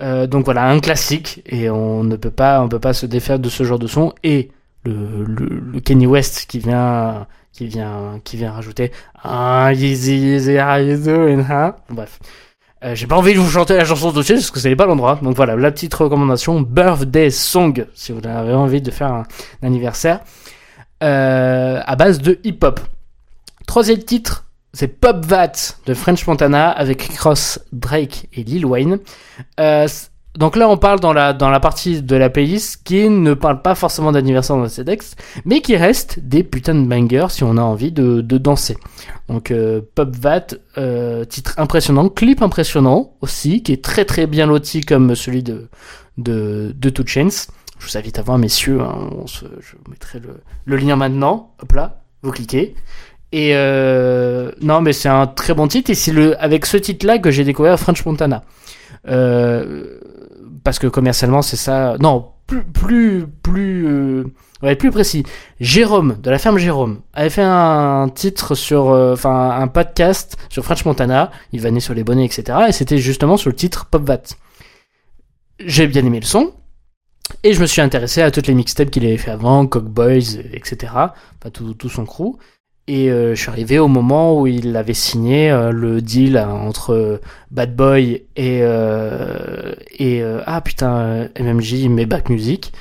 Euh, 0.00 0.28
donc 0.28 0.44
voilà, 0.44 0.68
un 0.68 0.78
classique 0.78 1.42
et 1.46 1.70
on 1.70 2.04
ne 2.04 2.14
peut 2.14 2.30
pas, 2.30 2.62
on 2.62 2.68
peut 2.68 2.78
pas 2.78 2.92
se 2.92 3.06
défaire 3.06 3.40
de 3.40 3.48
ce 3.48 3.64
genre 3.64 3.80
de 3.80 3.88
son 3.88 4.12
et 4.22 4.50
le, 4.86 5.24
le, 5.24 5.60
le 5.72 5.80
Kenny 5.80 6.06
West 6.06 6.46
qui 6.48 6.58
vient 6.58 7.26
qui 7.52 7.66
vient, 7.66 8.20
qui 8.22 8.36
vient 8.36 8.52
rajouter 8.52 8.92
ah, 9.22 9.70
easy, 9.74 10.34
easy, 10.34 10.58
how 10.58 10.78
you 10.78 10.96
doing, 10.98 11.40
huh? 11.40 11.72
Bref. 11.88 12.18
Euh, 12.84 12.94
j'ai 12.94 13.06
pas 13.06 13.16
envie 13.16 13.32
de 13.32 13.38
vous 13.38 13.48
chanter 13.50 13.74
la 13.74 13.86
chanson 13.86 14.12
de 14.12 14.22
suite 14.22 14.36
parce 14.36 14.50
que 14.50 14.60
c'est 14.60 14.76
pas 14.76 14.84
l'endroit. 14.84 15.18
Donc 15.22 15.34
voilà, 15.34 15.56
la 15.56 15.72
petite 15.72 15.94
recommandation, 15.94 16.60
Birthday 16.60 17.30
Song, 17.30 17.86
si 17.94 18.12
vous 18.12 18.20
avez 18.26 18.52
envie 18.52 18.82
de 18.82 18.90
faire 18.90 19.12
un, 19.12 19.22
un 19.62 19.66
anniversaire, 19.66 20.20
euh, 21.02 21.80
à 21.84 21.96
base 21.96 22.20
de 22.20 22.38
hip-hop. 22.44 22.80
Troisième 23.66 24.02
titre, 24.02 24.44
c'est 24.74 24.88
Pop 24.88 25.24
Vat 25.24 25.76
de 25.86 25.94
French 25.94 26.26
Montana 26.26 26.70
avec 26.70 27.08
Cross, 27.08 27.60
Drake 27.72 28.28
et 28.34 28.44
Lil 28.44 28.66
Wayne. 28.66 28.98
Euh, 29.58 29.88
donc 30.38 30.56
là, 30.56 30.68
on 30.68 30.76
parle 30.76 31.00
dans 31.00 31.12
la, 31.12 31.32
dans 31.32 31.50
la 31.50 31.60
partie 31.60 32.02
de 32.02 32.16
la 32.16 32.30
playlist 32.30 32.82
qui 32.84 33.08
ne 33.08 33.34
parle 33.34 33.62
pas 33.62 33.74
forcément 33.74 34.12
d'anniversaire 34.12 34.56
dans 34.56 34.68
ces 34.68 34.84
textes, 34.84 35.22
mais 35.44 35.60
qui 35.60 35.76
reste 35.76 36.20
des 36.20 36.42
putains 36.42 36.74
de 36.74 36.86
bangers 36.86 37.28
si 37.30 37.44
on 37.44 37.56
a 37.56 37.62
envie 37.62 37.92
de, 37.92 38.20
de 38.20 38.38
danser. 38.38 38.76
Donc 39.28 39.50
euh, 39.50 39.80
euh, 40.78 41.24
titre 41.24 41.54
impressionnant, 41.58 42.08
clip 42.08 42.42
impressionnant 42.42 43.14
aussi, 43.20 43.62
qui 43.62 43.72
est 43.72 43.82
très 43.84 44.04
très 44.04 44.26
bien 44.26 44.46
loti 44.46 44.82
comme 44.82 45.14
celui 45.14 45.42
de, 45.42 45.68
de, 46.18 46.74
de 46.76 46.90
Two 46.90 47.06
Chainz. 47.06 47.48
Je 47.78 47.86
vous 47.86 47.98
invite 47.98 48.18
à 48.18 48.22
voir, 48.22 48.38
messieurs, 48.38 48.80
hein, 48.80 49.10
on 49.18 49.26
se, 49.26 49.44
je 49.60 49.72
vous 49.76 49.90
mettrai 49.90 50.18
le, 50.18 50.40
le 50.64 50.76
lien 50.76 50.96
maintenant. 50.96 51.54
Hop 51.62 51.72
là, 51.72 52.02
vous 52.22 52.30
cliquez. 52.30 52.74
Et 53.32 53.50
euh, 53.54 54.52
non, 54.62 54.80
mais 54.80 54.92
c'est 54.92 55.08
un 55.08 55.26
très 55.26 55.52
bon 55.52 55.66
titre, 55.68 55.90
et 55.90 55.94
c'est 55.94 56.12
le 56.12 56.40
avec 56.42 56.64
ce 56.64 56.76
titre-là 56.76 57.18
que 57.18 57.30
j'ai 57.30 57.44
découvert 57.44 57.78
French 57.78 58.04
Montana. 58.06 58.44
Euh, 59.08 59.98
parce 60.66 60.80
que 60.80 60.88
commercialement 60.88 61.42
c'est 61.42 61.56
ça. 61.56 61.94
Non, 62.00 62.32
plus 62.48 62.64
plus 62.64 63.24
plus 63.40 63.86
euh, 63.86 64.74
plus 64.76 64.90
précis. 64.90 65.22
Jérôme 65.60 66.16
de 66.20 66.28
la 66.28 66.40
ferme 66.40 66.58
Jérôme 66.58 67.02
avait 67.14 67.30
fait 67.30 67.44
un 67.44 68.10
titre 68.12 68.56
sur 68.56 68.90
euh, 68.90 69.12
enfin 69.12 69.50
un 69.60 69.68
podcast 69.68 70.36
sur 70.48 70.64
French 70.64 70.84
Montana, 70.84 71.30
il 71.52 71.60
vanait 71.60 71.78
sur 71.78 71.94
les 71.94 72.02
bonnets 72.02 72.24
etc. 72.24 72.58
et 72.66 72.72
c'était 72.72 72.98
justement 72.98 73.36
sur 73.36 73.48
le 73.48 73.54
titre 73.54 73.86
Pop 73.86 74.02
Vat. 74.02 74.22
J'ai 75.60 75.86
bien 75.86 76.04
aimé 76.04 76.18
le 76.18 76.26
son. 76.26 76.52
Et 77.44 77.54
je 77.54 77.60
me 77.60 77.66
suis 77.66 77.80
intéressé 77.80 78.22
à 78.22 78.32
toutes 78.32 78.48
les 78.48 78.54
mixtapes 78.54 78.90
qu'il 78.90 79.04
avait 79.04 79.16
fait 79.16 79.30
avant, 79.30 79.66
Cock 79.66 79.84
Boys, 79.84 80.38
etc. 80.52 80.92
Enfin, 80.92 81.50
tout 81.50 81.88
son 81.88 82.04
crew. 82.04 82.38
Et 82.88 83.10
euh, 83.10 83.34
je 83.34 83.40
suis 83.40 83.50
arrivé 83.50 83.80
au 83.80 83.88
moment 83.88 84.40
où 84.40 84.46
il 84.46 84.76
avait 84.76 84.94
signé 84.94 85.50
euh, 85.50 85.72
le 85.72 86.00
deal 86.00 86.38
entre 86.38 87.20
Bad 87.50 87.74
Boy 87.74 88.22
et 88.36 88.60
euh, 88.62 89.74
et 89.98 90.22
ah 90.46 90.60
putain 90.60 91.28
MMJ 91.38 91.88
mais 91.88 92.06
Back 92.06 92.28
Music. 92.30 92.72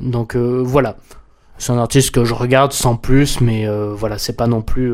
donc 0.00 0.36
voilà, 0.36 0.96
c'est 1.56 1.72
un 1.72 1.78
artiste 1.78 2.10
que 2.10 2.24
je 2.24 2.34
regarde 2.34 2.72
sans 2.72 2.96
plus, 2.96 3.40
mais 3.40 3.66
voilà 3.94 4.18
c'est 4.18 4.36
pas 4.36 4.46
non 4.46 4.60
plus 4.60 4.92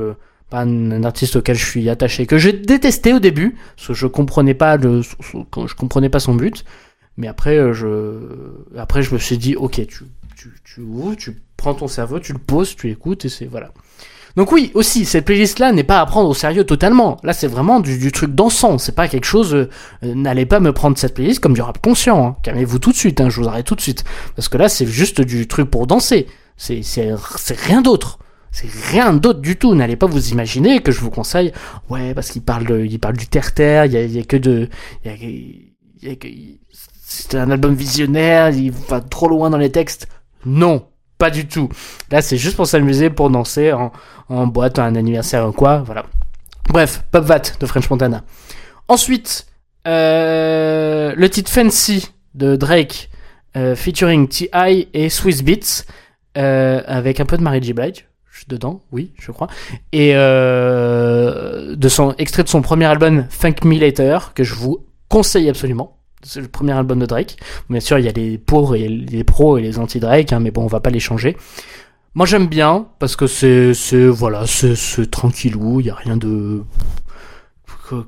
pas 0.51 0.61
un, 0.61 1.03
artiste 1.05 1.37
auquel 1.37 1.57
je 1.57 1.65
suis 1.65 1.89
attaché 1.89 2.27
que 2.27 2.39
j'ai 2.39 2.53
détesté 2.53 3.13
au 3.13 3.19
début 3.19 3.57
parce 3.77 3.89
que 3.89 3.95
je 3.95 4.07
comprenais 4.07 4.55
pas 4.55 4.77
le 4.77 5.03
je 5.03 5.75
comprenais 5.75 6.11
pas 6.11 6.21
son 6.21 6.35
but. 6.35 6.65
Mais 7.17 7.27
après 7.27 7.73
je 7.73 8.19
après 8.77 9.03
je 9.03 9.15
me 9.15 9.19
suis 9.19 9.39
dit 9.39 9.57
ok 9.57 9.85
tu 9.89 10.05
tu 10.41 10.55
tu 10.65 10.83
tu 11.19 11.37
prends 11.57 11.75
ton 11.75 11.89
cerveau, 11.89 12.19
tu 12.19 12.33
le 12.33 12.39
poses, 12.39 12.75
tu 12.75 12.91
écoutes 12.91 13.27
et 13.27 13.29
c'est 13.29 13.45
voilà. 13.45 13.73
Donc 14.37 14.53
oui, 14.53 14.71
aussi, 14.75 15.05
cette 15.05 15.25
playlist-là 15.25 15.73
n'est 15.73 15.85
pas 15.85 16.01
à 16.01 16.07
prendre 16.07 16.31
au 16.31 16.35
sérieux 16.35 16.65
totalement. 16.65 17.19
Là, 17.25 17.33
c'est 17.33 17.49
vraiment 17.49 17.81
du, 17.81 18.13
truc 18.13 18.35
dansant. 18.35 18.79
C'est 18.79 18.95
pas 18.95 19.09
quelque 19.09 19.25
chose. 19.25 19.53
Euh, 19.55 19.69
N'allez 20.03 20.47
pas 20.47 20.61
me 20.61 20.73
prendre 20.73 20.97
cette 20.97 21.15
playlist 21.15 21.41
comme 21.41 21.53
du 21.53 21.61
rap 21.61 21.79
conscient. 21.83 22.25
Hein. 22.25 22.37
Calmez-vous 22.43 22.79
tout 22.79 22.93
de 22.93 22.97
suite. 22.97 23.21
Hein, 23.21 23.29
je 23.29 23.41
vous 23.41 23.49
arrête 23.49 23.67
tout 23.67 23.75
de 23.75 23.81
suite. 23.81 24.05
Parce 24.37 24.49
que 24.49 24.57
là, 24.57 24.69
c'est 24.69 24.87
juste 24.87 25.21
du 25.21 25.49
truc 25.49 25.69
pour 25.69 25.89
danser. 25.89 26.29
C'est 26.57 26.81
rien 27.67 27.83
d'autre. 27.83 28.21
C'est 28.53 28.71
rien 28.91 29.13
d'autre 29.13 29.41
du 29.41 29.57
tout. 29.57 29.75
N'allez 29.75 29.97
pas 29.97 30.07
vous 30.07 30.31
imaginer 30.31 30.81
que 30.81 30.93
je 30.93 31.01
vous 31.01 31.11
conseille. 31.11 31.53
Ouais, 31.89 32.15
parce 32.15 32.31
qu'il 32.31 32.43
parle, 32.43 32.87
il 32.89 33.01
parle 33.01 33.17
du 33.17 33.27
terre-terre. 33.27 33.87
Il 33.87 33.93
y 33.93 34.17
y 34.17 34.21
a, 34.21 34.23
que 34.23 34.37
de. 34.37 34.69
Y 35.05 35.09
a, 35.09 35.15
y 35.17 36.13
a, 36.13 36.15
c'est 37.03 37.35
un 37.35 37.51
album 37.51 37.75
visionnaire. 37.75 38.51
Il 38.51 38.71
va 38.71 39.01
trop 39.01 39.29
loin 39.29 39.51
dans 39.51 39.59
les 39.59 39.73
textes. 39.73 40.07
Non, 40.45 40.87
pas 41.19 41.31
du 41.31 41.47
tout. 41.47 41.69
Là, 42.11 42.23
c'est 42.23 42.37
juste 42.37 42.57
pour 42.57 42.67
s'amuser, 42.67 43.11
pour 43.11 43.31
danser 43.31 43.73
en, 43.73 44.47
boîte, 44.47 44.79
un 44.79 44.95
anniversaire 44.95 45.47
ou 45.47 45.53
quoi, 45.53 45.79
voilà. 45.79 46.07
Bref, 46.69 47.03
Pop 47.11 47.25
Vat 47.25 47.43
de 47.61 47.67
French 47.67 47.91
Montana. 47.91 48.25
Ensuite, 48.89 49.47
euh, 49.87 51.13
le 51.17 51.29
titre 51.29 51.51
Fancy 51.51 52.11
de 52.35 52.57
Drake, 52.57 53.11
euh, 53.57 53.77
featuring 53.77 54.29
T.I. 54.29 54.89
et 54.95 55.09
Swiss 55.11 55.43
Beats, 55.43 55.85
euh, 56.39 56.83
avec 56.87 57.21
un 57.21 57.27
peu 57.27 57.37
de 57.37 57.43
Mary 57.43 57.63
J. 57.63 57.73
Blige 57.73 58.07
dedans, 58.49 58.81
oui, 58.91 59.13
je 59.19 59.31
crois, 59.33 59.49
et 59.93 60.15
de 60.15 61.89
son 61.89 62.15
extrait 62.17 62.43
de 62.43 62.49
son 62.49 62.63
premier 62.63 62.87
album 62.87 63.27
Thank 63.41 63.65
Me 63.65 63.79
Later, 63.79 64.33
que 64.35 64.43
je 64.43 64.55
vous 64.55 64.87
conseille 65.09 65.49
absolument. 65.49 66.00
C'est 66.23 66.41
le 66.41 66.49
premier 66.49 66.73
album 66.73 66.99
de 66.99 67.07
Drake. 67.07 67.37
Bien 67.69 67.81
sûr, 67.81 67.99
il 67.99 68.05
y 68.05 68.09
a 68.09 68.13
les 68.13 68.35
et 68.35 68.89
les 68.89 69.25
pros 69.25 69.59
et 69.59 69.63
les 69.63 69.79
anti-Drake, 69.79 70.33
hein, 70.33 70.41
mais 70.41 70.51
bon, 70.51 70.65
on 70.65 70.67
va 70.67 70.81
pas 70.81 70.91
les 70.91 71.01
changer. 71.01 71.37
Moi 72.15 72.27
j'aime 72.27 72.49
bien 72.49 72.89
parce 72.99 73.15
que 73.15 73.27
c'est 73.29 73.73
voilà 74.09 74.45
c'est 74.47 75.09
tranquillou, 75.11 75.79
il 75.79 75.87
y 75.87 75.91
a 75.91 75.95
rien 75.95 76.17
de 76.17 76.63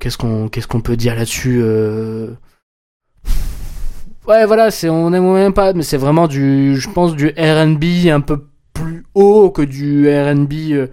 qu'est-ce 0.00 0.18
qu'on 0.18 0.48
qu'est-ce 0.48 0.66
qu'on 0.66 0.80
peut 0.80 0.96
dire 0.96 1.14
là-dessus 1.14 1.60
euh... 1.62 2.30
Ouais 4.26 4.44
voilà 4.44 4.72
c'est 4.72 4.88
on 4.88 5.12
aime 5.12 5.32
même 5.32 5.52
pas 5.52 5.72
mais 5.72 5.84
c'est 5.84 5.98
vraiment 5.98 6.26
du 6.26 6.76
je 6.76 6.90
pense 6.90 7.14
du 7.14 7.28
R&B 7.28 8.08
un 8.10 8.20
peu 8.20 8.44
plus 8.72 9.04
haut 9.14 9.50
que 9.50 9.62
du 9.62 10.08
R&B 10.08 10.52
euh, 10.72 10.88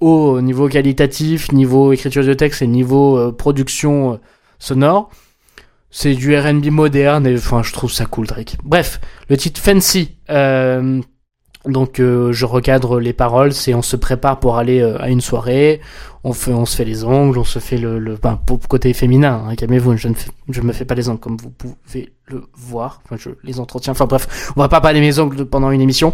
haut 0.00 0.40
niveau 0.40 0.68
qualitatif, 0.68 1.52
niveau 1.52 1.92
écriture 1.92 2.24
de 2.24 2.34
texte 2.34 2.62
et 2.62 2.66
niveau 2.66 3.18
euh, 3.18 3.32
production 3.32 4.14
euh, 4.14 4.16
sonore. 4.58 5.10
C'est 5.90 6.14
du 6.14 6.36
R&B 6.36 6.66
moderne 6.66 7.26
et 7.26 7.34
enfin 7.36 7.62
je 7.62 7.72
trouve 7.72 7.90
ça 7.90 8.06
cool 8.06 8.26
Drake. 8.26 8.56
Bref, 8.64 9.00
le 9.28 9.36
titre 9.36 9.60
Fancy. 9.60 10.16
Euh, 10.30 11.00
donc 11.68 12.00
euh, 12.00 12.32
je 12.32 12.44
recadre 12.44 12.98
les 13.00 13.12
paroles, 13.12 13.52
c'est 13.52 13.74
on 13.74 13.82
se 13.82 13.96
prépare 13.96 14.38
pour 14.40 14.56
aller 14.56 14.80
euh, 14.80 15.00
à 15.00 15.10
une 15.10 15.20
soirée, 15.20 15.80
on 16.24 16.32
fait, 16.32 16.52
on 16.52 16.66
se 16.66 16.74
fait 16.74 16.84
les 16.84 17.04
ongles, 17.04 17.38
on 17.38 17.44
se 17.44 17.60
fait 17.60 17.78
le, 17.78 18.00
le 18.00 18.16
ben, 18.16 18.40
côté 18.68 18.92
féminin. 18.92 19.44
Hein, 19.46 19.54
Calmez-vous, 19.54 19.96
je 19.96 20.08
ne 20.08 20.14
fais, 20.14 20.30
je 20.48 20.60
me 20.60 20.72
fais 20.72 20.84
pas 20.84 20.96
les 20.96 21.08
ongles 21.08 21.20
comme 21.20 21.36
vous 21.36 21.50
pouvez 21.50 22.12
le 22.26 22.42
voir. 22.52 23.00
Enfin, 23.04 23.16
je 23.16 23.30
les 23.44 23.60
entretiens. 23.60 23.92
Enfin 23.92 24.06
bref, 24.06 24.52
on 24.56 24.60
va 24.60 24.68
pas 24.68 24.80
parler 24.80 25.00
mes 25.00 25.20
ongles 25.20 25.46
pendant 25.46 25.70
une 25.70 25.80
émission. 25.80 26.12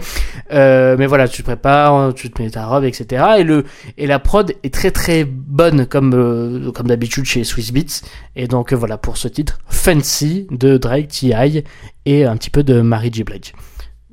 Euh, 0.52 0.96
mais 0.98 1.06
voilà, 1.06 1.28
tu 1.28 1.42
te 1.42 1.46
prépares, 1.46 2.12
tu 2.12 2.30
te 2.30 2.42
mets 2.42 2.50
ta 2.50 2.66
robe, 2.66 2.84
etc. 2.84 3.24
Et 3.38 3.42
le 3.42 3.64
et 3.96 4.06
la 4.06 4.18
prod 4.18 4.52
est 4.62 4.74
très 4.74 4.90
très 4.90 5.24
bonne 5.24 5.86
comme 5.86 6.12
euh, 6.14 6.70
comme 6.72 6.88
d'habitude 6.88 7.24
chez 7.24 7.42
Swiss 7.44 7.72
Beats. 7.72 8.02
Et 8.36 8.48
donc 8.48 8.74
voilà 8.74 8.98
pour 8.98 9.16
ce 9.16 9.28
titre 9.28 9.60
Fancy 9.66 10.46
de 10.50 10.76
Drake, 10.76 11.08
T.I. 11.08 11.64
et 12.04 12.26
un 12.26 12.36
petit 12.36 12.50
peu 12.50 12.62
de 12.62 12.82
Mary 12.82 13.10
J 13.10 13.24
Blige. 13.24 13.54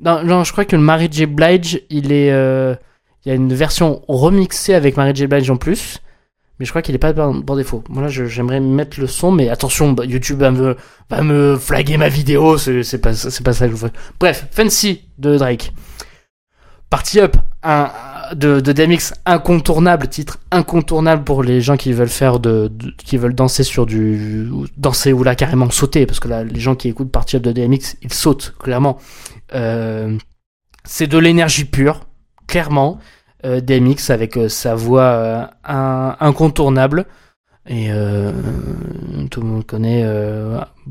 Non, 0.01 0.43
je 0.43 0.51
crois 0.51 0.65
que 0.65 0.75
le 0.75 0.81
Mary 0.81 1.09
J. 1.11 1.25
Blige, 1.25 1.81
il 1.89 2.11
est. 2.11 2.31
Euh, 2.31 2.75
il 3.25 3.29
y 3.29 3.31
a 3.31 3.35
une 3.35 3.53
version 3.53 4.01
remixée 4.07 4.73
avec 4.73 4.95
Mary 4.95 5.13
J. 5.13 5.27
Blige 5.27 5.49
en 5.49 5.57
plus. 5.57 5.99
Mais 6.59 6.65
je 6.65 6.71
crois 6.71 6.81
qu'il 6.81 6.93
est 6.93 6.99
pas 6.99 7.13
par, 7.13 7.55
défaut. 7.55 7.83
Moi, 7.89 8.03
là, 8.03 8.09
j'aimerais 8.09 8.59
mettre 8.59 8.99
le 8.99 9.07
son, 9.07 9.31
mais 9.31 9.47
attention, 9.49 9.93
bah, 9.93 10.03
YouTube 10.05 10.39
va 10.39 10.51
me, 10.51 10.75
va 11.09 11.21
me 11.21 11.57
flaguer 11.57 11.95
ma 11.95 12.09
vidéo. 12.09 12.57
C'est 12.57 12.97
pas, 13.01 13.13
c'est 13.13 13.43
pas 13.43 13.53
ça 13.53 13.67
que 13.67 13.75
je 13.75 13.77
veux. 13.77 13.91
Bref, 14.19 14.47
Fancy 14.51 15.03
de 15.17 15.37
Drake. 15.37 15.71
Party 16.89 17.21
Up, 17.21 17.37
un, 17.63 17.91
de, 18.35 18.59
de 18.59 18.71
DMX 18.71 19.13
incontournable, 19.25 20.07
titre 20.07 20.39
incontournable 20.51 21.23
pour 21.23 21.43
les 21.43 21.61
gens 21.61 21.77
qui 21.77 21.93
veulent 21.93 22.09
faire 22.09 22.39
de, 22.39 22.71
qui 22.97 23.17
veulent 23.17 23.35
danser 23.35 23.63
sur 23.63 23.85
du, 23.85 24.49
danser 24.77 25.13
ou 25.13 25.23
là 25.23 25.35
carrément 25.35 25.69
sauter, 25.69 26.05
parce 26.05 26.19
que 26.19 26.27
là, 26.27 26.43
les 26.43 26.59
gens 26.59 26.75
qui 26.75 26.89
écoutent 26.89 27.11
Party 27.11 27.37
Up 27.37 27.43
de 27.43 27.51
DMX, 27.51 27.97
ils 28.01 28.13
sautent, 28.13 28.55
clairement. 28.59 28.97
Euh, 29.53 30.17
c'est 30.83 31.07
de 31.07 31.17
l'énergie 31.17 31.65
pure, 31.65 32.01
clairement. 32.47 32.99
Euh, 33.45 33.61
DMX 33.61 34.09
avec 34.09 34.35
euh, 34.35 34.49
sa 34.49 34.75
voix 34.75 35.01
euh, 35.01 35.45
incontournable. 35.63 37.05
Et 37.67 37.87
euh, 37.89 38.33
tout 39.29 39.41
le 39.41 39.47
monde 39.47 39.65
connaît 39.65 40.03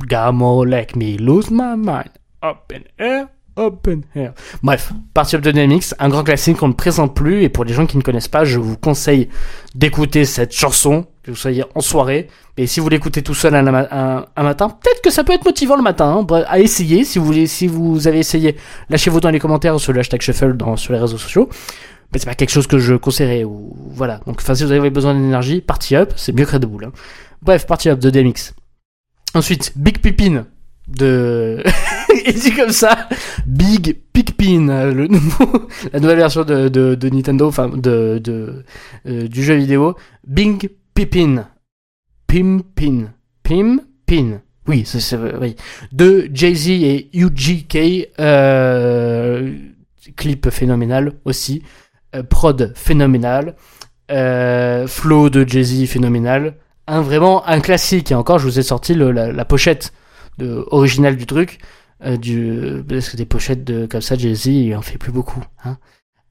Gamo 0.06 0.64
Like 0.64 0.96
Me 0.96 1.18
Lose 1.18 1.50
My 1.50 1.76
Mind. 1.76 2.10
Up 2.42 2.72
in 2.72 3.04
air, 3.04 3.26
up 3.58 3.88
in 3.88 4.00
air. 4.14 4.32
Bref, 4.62 4.92
Party 5.14 5.36
of 5.36 5.42
DMX, 5.42 5.94
un 5.98 6.08
grand 6.08 6.24
classique 6.24 6.58
qu'on 6.58 6.68
ne 6.68 6.72
présente 6.72 7.14
plus. 7.14 7.42
Et 7.42 7.48
pour 7.48 7.64
les 7.64 7.72
gens 7.74 7.86
qui 7.86 7.96
ne 7.96 8.02
connaissent 8.02 8.28
pas, 8.28 8.44
je 8.44 8.58
vous 8.58 8.76
conseille 8.76 9.28
d'écouter 9.74 10.24
cette 10.24 10.52
chanson, 10.52 11.06
que 11.22 11.30
vous 11.30 11.36
soyez 11.36 11.64
en 11.74 11.80
soirée. 11.80 12.28
Et 12.56 12.66
si 12.66 12.80
vous 12.80 12.88
l'écoutez 12.88 13.22
tout 13.22 13.34
seul 13.34 13.54
un, 13.54 13.62
matin, 13.62 14.68
peut-être 14.68 15.02
que 15.02 15.10
ça 15.10 15.24
peut 15.24 15.32
être 15.32 15.44
motivant 15.44 15.76
le 15.76 15.82
matin, 15.82 16.24
hein, 16.30 16.44
à 16.46 16.58
essayer. 16.58 17.04
Si 17.04 17.18
vous, 17.18 18.08
avez 18.08 18.18
essayé, 18.18 18.56
lâchez-vous 18.90 19.20
dans 19.20 19.30
les 19.30 19.38
commentaires 19.38 19.78
sur 19.78 19.92
le 19.92 20.00
hashtag 20.00 20.20
Shuffle 20.20 20.56
dans, 20.56 20.76
sur 20.76 20.92
les 20.92 20.98
réseaux 20.98 21.18
sociaux. 21.18 21.48
Mais 22.12 22.18
c'est 22.18 22.26
pas 22.26 22.34
quelque 22.34 22.50
chose 22.50 22.66
que 22.66 22.78
je 22.78 22.94
conseillerais. 22.94 23.44
Ou, 23.44 23.76
voilà. 23.90 24.20
Donc, 24.26 24.38
enfin, 24.40 24.54
si 24.54 24.64
vous 24.64 24.72
avez 24.72 24.90
besoin 24.90 25.14
d'énergie, 25.14 25.60
Party 25.60 25.96
Up, 25.96 26.12
c'est 26.16 26.32
mieux 26.32 26.46
que 26.46 26.52
Red 26.52 26.64
Bull. 26.64 26.86
Hein. 26.86 26.92
Bref, 27.42 27.66
Party 27.66 27.90
Up 27.90 27.98
de 27.98 28.10
DMX. 28.10 28.54
Ensuite, 29.34 29.72
Big 29.76 29.98
Pippin 29.98 30.46
de 30.88 31.62
et 32.30 32.32
dit 32.32 32.52
comme 32.52 32.72
ça 32.72 33.08
Big 33.46 33.98
le 34.58 35.06
nouveau 35.06 35.68
la 35.92 36.00
nouvelle 36.00 36.18
version 36.18 36.44
de, 36.44 37.08
Nintendo 37.10 37.48
enfin 37.48 37.68
de, 37.68 38.64
euh, 39.06 39.28
du 39.28 39.42
jeu 39.42 39.54
vidéo. 39.54 39.94
Big 40.26 40.70
Pippin. 40.94 41.48
Pimpin. 42.26 43.12
Pimpin. 43.42 44.40
Oui 44.66 44.82
c'est 44.84 45.16
oui. 45.16 45.56
De 45.92 46.28
Jay-Z 46.32 46.68
et 46.68 47.10
UGK 47.14 48.10
euh, 48.20 49.54
clip 50.16 50.50
phénoménal 50.50 51.12
aussi. 51.24 51.62
Euh, 52.14 52.22
prod 52.22 52.72
phénoménal. 52.74 53.56
Euh, 54.10 54.86
flow 54.86 55.30
de 55.30 55.46
Jay-Z 55.46 55.86
phénoménal. 55.86 56.54
Un 56.86 57.02
vraiment 57.02 57.46
un 57.46 57.60
classique. 57.60 58.12
Et 58.12 58.14
encore 58.14 58.38
je 58.38 58.44
vous 58.44 58.58
ai 58.58 58.62
sorti 58.62 58.94
la, 58.94 59.44
pochette 59.44 59.92
de, 60.38 60.64
original 60.70 61.16
du 61.16 61.26
truc. 61.26 61.58
Euh, 62.04 62.16
des 62.16 63.24
pochettes 63.24 63.64
de, 63.64 63.86
comme 63.86 64.00
ça, 64.00 64.16
Jay-Z, 64.16 64.46
il 64.46 64.76
en 64.76 64.82
fait 64.82 64.98
plus 64.98 65.12
beaucoup. 65.12 65.42
Hein. 65.64 65.78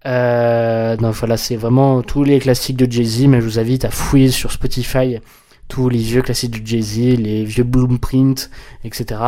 Euh, 0.06 0.96
voilà, 1.02 1.36
c'est 1.38 1.58
vraiment 1.58 2.02
tous 2.02 2.24
les 2.24 2.40
classiques 2.40 2.78
de 2.78 2.90
Jay-Z, 2.90 3.28
mais 3.28 3.42
je 3.42 3.46
vous 3.46 3.60
invite 3.60 3.84
à 3.84 3.90
fouiller 3.90 4.32
sur 4.32 4.52
Spotify 4.52 5.20
tous 5.68 5.90
les 5.90 6.00
vieux 6.00 6.22
classiques 6.22 6.62
de 6.62 6.66
Jay-Z, 6.66 7.20
les 7.20 7.44
vieux 7.44 7.66
Blueprint, 7.66 8.50
etc. 8.86 9.20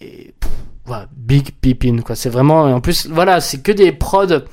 Et 0.00 0.34
voilà, 0.84 1.08
Big 1.16 1.52
Pippin, 1.52 2.02
quoi. 2.02 2.16
C'est 2.16 2.28
vraiment, 2.28 2.64
en 2.64 2.80
plus, 2.80 3.06
voilà, 3.08 3.40
c'est 3.40 3.62
que 3.62 3.72
des 3.72 3.92
prods 3.92 4.44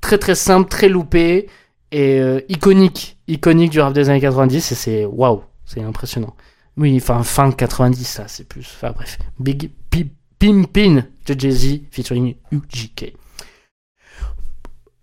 très 0.00 0.18
très 0.18 0.34
simples, 0.34 0.68
très 0.68 0.88
loupés 0.88 1.48
et 1.90 2.20
euh, 2.20 2.40
iconiques, 2.48 3.18
iconiques 3.26 3.72
du 3.72 3.80
rap 3.80 3.92
des 3.92 4.08
années 4.10 4.20
90 4.20 4.72
et 4.72 4.74
c'est 4.74 5.04
waouh, 5.04 5.42
c'est 5.64 5.82
impressionnant. 5.82 6.34
Oui, 6.76 6.96
enfin, 6.96 7.22
fin 7.22 7.52
90, 7.52 8.04
ça, 8.04 8.24
c'est 8.26 8.48
plus. 8.48 8.66
Enfin, 8.76 8.92
bref. 8.92 9.18
Big 9.38 9.70
Pimpin 10.44 11.06
de 11.26 11.40
Jay-Z 11.40 11.80
featuring 11.90 12.34
UGK. 12.52 13.14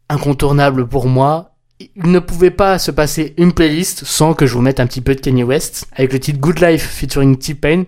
Incontournable 0.08 0.88
pour 0.88 1.08
moi. 1.08 1.56
Il 1.80 2.12
ne 2.12 2.20
pouvait 2.20 2.52
pas 2.52 2.78
se 2.78 2.92
passer 2.92 3.34
une 3.38 3.52
playlist 3.52 4.06
sans 4.06 4.36
que 4.36 4.46
je 4.46 4.54
vous 4.54 4.62
mette 4.62 4.80
un 4.80 4.86
petit 4.86 5.02
peu 5.02 5.16
de 5.16 5.20
Kanye 5.20 5.44
West 5.44 5.88
avec 5.94 6.14
le 6.14 6.20
titre 6.20 6.40
Good 6.40 6.60
Life 6.60 6.84
featuring 6.84 7.40
T-Pain. 7.40 7.86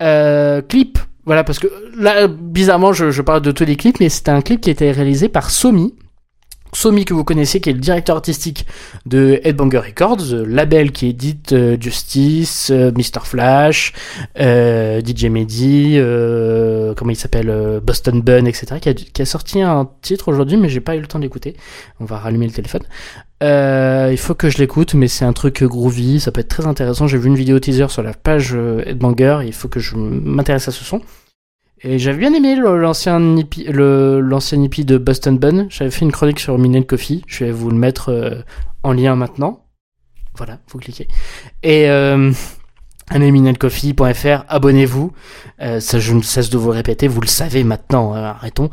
Euh, 0.00 0.62
clip, 0.62 0.98
voilà, 1.26 1.44
parce 1.44 1.58
que 1.58 1.66
là, 1.94 2.26
bizarrement, 2.26 2.94
je, 2.94 3.10
je 3.10 3.20
parle 3.20 3.42
de 3.42 3.52
tous 3.52 3.66
les 3.66 3.76
clips, 3.76 4.00
mais 4.00 4.08
c'était 4.08 4.30
un 4.30 4.40
clip 4.40 4.62
qui 4.62 4.70
été 4.70 4.90
réalisé 4.90 5.28
par 5.28 5.50
Somi, 5.50 5.94
Somi 6.74 7.04
que 7.04 7.14
vous 7.14 7.24
connaissez, 7.24 7.60
qui 7.60 7.70
est 7.70 7.72
le 7.72 7.78
directeur 7.78 8.16
artistique 8.16 8.66
de 9.06 9.40
Headbanger 9.44 9.78
Records, 9.78 10.34
label 10.46 10.92
qui 10.92 11.08
édite 11.08 11.52
euh, 11.52 11.76
Justice, 11.80 12.70
euh, 12.70 12.90
Mr. 12.92 13.24
Flash, 13.24 13.92
euh, 14.40 15.00
DJ 15.00 15.26
Mehdi, 15.26 15.94
euh, 15.96 16.94
comment 16.94 17.12
il 17.12 17.16
s'appelle, 17.16 17.48
euh, 17.48 17.80
Boston 17.80 18.20
Bun, 18.20 18.46
etc. 18.46 18.76
Qui 18.80 18.88
a, 18.88 18.94
qui 18.94 19.22
a 19.22 19.24
sorti 19.24 19.60
un 19.62 19.88
titre 20.02 20.28
aujourd'hui, 20.28 20.56
mais 20.56 20.68
j'ai 20.68 20.80
pas 20.80 20.96
eu 20.96 21.00
le 21.00 21.06
temps 21.06 21.20
d'écouter. 21.20 21.56
On 22.00 22.04
va 22.04 22.18
rallumer 22.18 22.46
le 22.46 22.52
téléphone. 22.52 22.82
il 23.40 24.18
faut 24.18 24.34
que 24.34 24.50
je 24.50 24.58
l'écoute, 24.58 24.94
mais 24.94 25.08
c'est 25.08 25.24
un 25.24 25.32
truc 25.32 25.62
groovy, 25.62 26.18
ça 26.18 26.32
peut 26.32 26.40
être 26.40 26.48
très 26.48 26.66
intéressant. 26.66 27.06
J'ai 27.06 27.18
vu 27.18 27.28
une 27.28 27.36
vidéo 27.36 27.58
teaser 27.60 27.88
sur 27.88 28.02
la 28.02 28.14
page 28.14 28.54
Headbanger, 28.54 29.40
il 29.46 29.52
faut 29.52 29.68
que 29.68 29.80
je 29.80 29.96
m'intéresse 29.96 30.68
à 30.68 30.72
ce 30.72 30.82
son. 30.84 31.00
Et 31.86 31.98
j'avais 31.98 32.16
bien 32.16 32.32
aimé 32.32 32.56
l'ancien 32.56 33.36
hippie, 33.36 33.66
l'ancien 33.70 34.62
hippie 34.62 34.86
de 34.86 34.96
Boston 34.96 35.36
Bun. 35.38 35.66
J'avais 35.68 35.90
fait 35.90 36.06
une 36.06 36.12
chronique 36.12 36.40
sur 36.40 36.58
Minute 36.58 36.86
Coffee. 36.86 37.22
Je 37.26 37.44
vais 37.44 37.50
vous 37.50 37.68
le 37.68 37.76
mettre 37.76 38.08
euh, 38.08 38.40
en 38.82 38.92
lien 38.92 39.16
maintenant. 39.16 39.66
Voilà, 40.34 40.60
vous 40.68 40.78
cliquez. 40.78 41.08
Et 41.62 41.90
euh, 41.90 42.32
coffee.fr, 43.58 44.44
abonnez-vous. 44.48 45.12
Euh, 45.60 45.80
ça, 45.80 45.98
je 45.98 46.14
ne 46.14 46.22
cesse 46.22 46.50
de 46.50 46.58
vous 46.58 46.70
répéter, 46.70 47.08
vous 47.08 47.20
le 47.20 47.26
savez 47.26 47.64
maintenant, 47.64 48.14
euh, 48.14 48.30
arrêtons. 48.30 48.70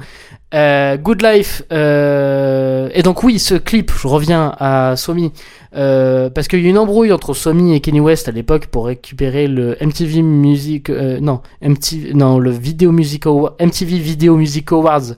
Euh, 0.54 0.98
Good 0.98 1.22
Life. 1.22 1.64
Euh, 1.72 2.90
et 2.94 3.04
donc 3.04 3.24
oui, 3.24 3.40
ce 3.40 3.56
clip, 3.56 3.92
je 3.98 4.08
reviens 4.08 4.54
à 4.60 4.96
Somi, 4.98 5.32
euh, 5.76 6.30
parce 6.30 6.48
qu'il 6.48 6.60
y 6.60 6.64
a 6.64 6.66
eu 6.66 6.70
une 6.70 6.78
embrouille 6.78 7.14
entre 7.14 7.34
Somi 7.34 7.74
et 7.74 7.80
Kenny 7.80 8.02
West 8.02 8.28
à 8.28 8.32
l'époque 8.32 8.68
pour 8.68 8.88
récupérer 8.88 9.48
le 9.48 9.78
MTV 9.80 10.22
Music, 10.22 10.90
non, 10.90 11.42
MTV, 11.62 12.14
non, 12.14 12.38
le 12.38 12.52
Video 12.52 12.92
Music 12.92 13.26
Award, 13.26 13.56
MTV 13.62 13.98
Video 14.00 14.36
Music 14.36 14.72
Awards, 14.72 15.16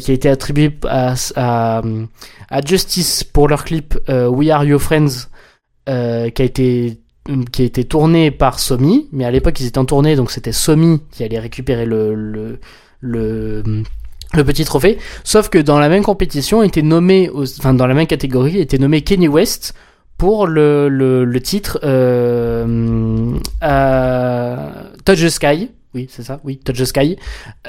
qui 0.00 0.10
a 0.10 0.14
été 0.14 0.28
attribué 0.30 0.76
à, 0.88 1.14
à, 1.36 1.82
à 2.48 2.60
Justice 2.64 3.22
pour 3.22 3.48
leur 3.48 3.64
clip 3.64 3.98
We 4.08 4.48
Are 4.48 4.64
Your 4.64 4.80
Friends, 4.80 5.28
qui 5.86 5.92
a 5.92 6.44
été 6.44 7.03
qui 7.52 7.62
a 7.62 7.64
été 7.64 7.84
tourné 7.84 8.30
par 8.30 8.58
Somi, 8.58 9.08
mais 9.12 9.24
à 9.24 9.30
l'époque 9.30 9.58
ils 9.60 9.66
étaient 9.66 9.78
en 9.78 9.86
tournée, 9.86 10.14
donc 10.14 10.30
c'était 10.30 10.52
Somi 10.52 11.00
qui 11.10 11.24
allait 11.24 11.38
récupérer 11.38 11.86
le, 11.86 12.14
le, 13.00 13.62
le 14.34 14.44
petit 14.44 14.64
trophée, 14.64 14.98
sauf 15.24 15.48
que 15.48 15.58
dans 15.58 15.78
la 15.78 15.88
même 15.88 16.02
compétition 16.02 16.62
était 16.62 16.82
nommé, 16.82 17.30
enfin 17.34 17.72
dans 17.72 17.86
la 17.86 17.94
même 17.94 18.06
catégorie 18.06 18.58
était 18.58 18.78
nommé 18.78 19.00
Kenny 19.00 19.28
West 19.28 19.74
pour 20.18 20.46
le, 20.46 20.88
le, 20.88 21.24
le 21.24 21.40
titre 21.40 21.80
euh, 21.82 23.32
euh, 23.62 24.56
Touch 25.04 25.20
the 25.20 25.28
Sky, 25.30 25.70
oui 25.94 26.08
c'est 26.10 26.24
ça, 26.24 26.40
oui 26.44 26.58
Touch 26.58 26.78
the 26.78 26.84
Sky, 26.84 27.16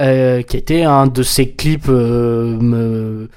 euh, 0.01 0.41
qui 0.41 0.57
était 0.57 0.83
un 0.83 1.07
de 1.07 1.23
ses 1.23 1.51
clips 1.51 1.87
euh, 1.87 3.27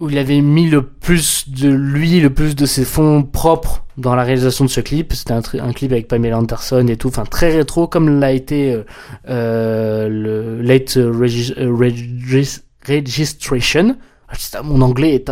où 0.00 0.10
il 0.10 0.18
avait 0.18 0.40
mis 0.40 0.68
le 0.68 0.82
plus 0.82 1.48
de 1.48 1.68
lui, 1.68 2.20
le 2.20 2.30
plus 2.30 2.56
de 2.56 2.66
ses 2.66 2.84
fonds 2.84 3.22
propres 3.22 3.84
dans 3.98 4.14
la 4.14 4.22
réalisation 4.24 4.64
de 4.64 4.70
ce 4.70 4.80
clip. 4.80 5.12
C'était 5.12 5.34
un, 5.34 5.72
clip 5.72 5.92
avec 5.92 6.08
Pamela 6.08 6.38
Anderson 6.38 6.86
et 6.88 6.96
tout, 6.96 7.08
enfin 7.08 7.24
très 7.24 7.54
rétro, 7.54 7.86
comme 7.86 8.18
l'a 8.18 8.32
été 8.32 8.72
euh, 8.72 8.82
euh 9.28 10.08
le 10.08 10.62
Late 10.62 10.98
Registration. 12.88 13.96
Ah, 14.28 14.62
mon 14.62 14.80
anglais 14.80 15.14
est, 15.14 15.28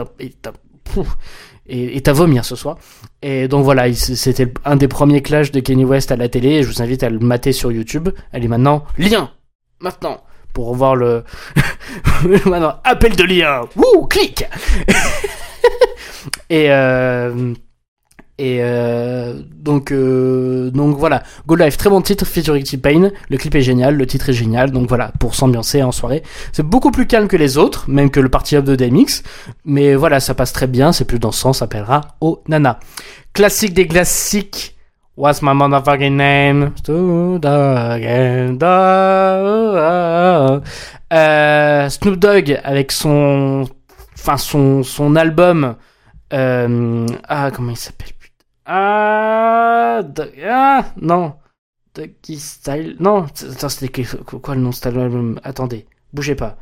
à 2.09 2.13
vomir 2.13 2.45
ce 2.45 2.57
soir. 2.57 2.77
Et 3.23 3.49
donc 3.49 3.65
voilà, 3.65 3.91
c'était 3.95 4.53
un 4.65 4.77
des 4.77 4.89
premiers 4.89 5.23
clashs 5.23 5.51
de 5.51 5.61
Kenny 5.61 5.87
West 5.87 6.13
à 6.13 6.17
la 6.17 6.29
télé. 6.29 6.51
Et 6.51 6.63
je 6.63 6.69
vous 6.69 6.83
invite 6.83 7.03
à 7.03 7.09
le 7.09 7.21
mater 7.21 7.53
sur 7.53 7.73
YouTube. 7.73 8.11
Elle 8.33 8.45
est 8.45 8.49
maintenant 8.49 8.85
lien 8.99 9.31
maintenant 9.81 10.21
pour 10.53 10.69
revoir 10.69 10.97
le 10.97 11.25
maintenant 12.47 12.77
appel 12.85 13.17
de 13.17 13.25
lien. 13.25 13.63
Wouh, 13.77 14.07
clique. 14.07 14.45
et 16.51 16.71
euh, 16.71 17.55
et 18.39 18.59
euh, 18.61 19.35
donc, 19.53 19.91
euh, 19.91 20.71
donc 20.71 20.97
voilà, 20.97 21.25
Go 21.49 21.57
Live, 21.57 21.77
très 21.77 21.91
bon 21.91 22.01
titre, 22.01 22.25
featuring 22.25 22.63
T-Pain. 22.63 23.11
Le 23.29 23.37
clip 23.37 23.55
est 23.57 23.63
génial, 23.63 23.97
le 23.97 24.07
titre 24.07 24.29
est 24.29 24.33
génial. 24.33 24.71
Donc 24.71 24.89
voilà, 24.89 25.11
pour 25.19 25.35
s'ambiancer 25.35 25.83
en 25.83 25.91
soirée. 25.91 26.23
C'est 26.53 26.63
beaucoup 26.63 26.93
plus 26.93 27.09
calme 27.09 27.27
que 27.27 27.37
les 27.37 27.59
autres, 27.59 27.91
même 27.91 28.11
que 28.11 28.21
le 28.21 28.29
party 28.29 28.57
up 28.57 28.65
de 28.65 28.77
DMX. 28.77 29.25
Mais 29.65 29.97
voilà, 29.97 30.21
ça 30.21 30.35
passe 30.35 30.53
très 30.53 30.69
bien, 30.69 30.93
c'est 30.93 31.05
plus 31.05 31.19
dansant, 31.19 31.53
ça 31.53 31.61
s'appellera 31.61 32.03
Oh 32.21 32.43
Nana. 32.47 32.79
Classique 33.33 33.75
des 33.75 33.89
classiques. 33.89 34.77
What's 35.19 35.43
my 35.43 35.53
motherfucking 35.53 36.15
name? 36.15 36.75
Euh, 41.13 41.89
Snoop 41.89 42.17
Dogg 42.21 42.61
avec 42.63 42.93
son, 42.93 43.69
enfin 44.15 44.37
son, 44.37 44.85
son 44.85 45.17
album. 45.17 45.75
Euh, 46.33 47.05
ah, 47.27 47.51
comment 47.53 47.73
il 47.73 47.77
s'appelle 47.77 48.11
ah, 48.65 50.03
ah 50.47 50.85
non. 51.01 51.35
Doggy 51.97 52.39
Style. 52.39 52.95
Non, 53.01 53.27
c'était 53.35 54.05
quoi 54.25 54.55
le 54.55 54.61
nom 54.61 54.71
de 54.71 54.75
cet 54.75 54.87
album? 54.87 55.41
Attendez, 55.43 55.87
bougez 56.13 56.37
pas. 56.37 56.59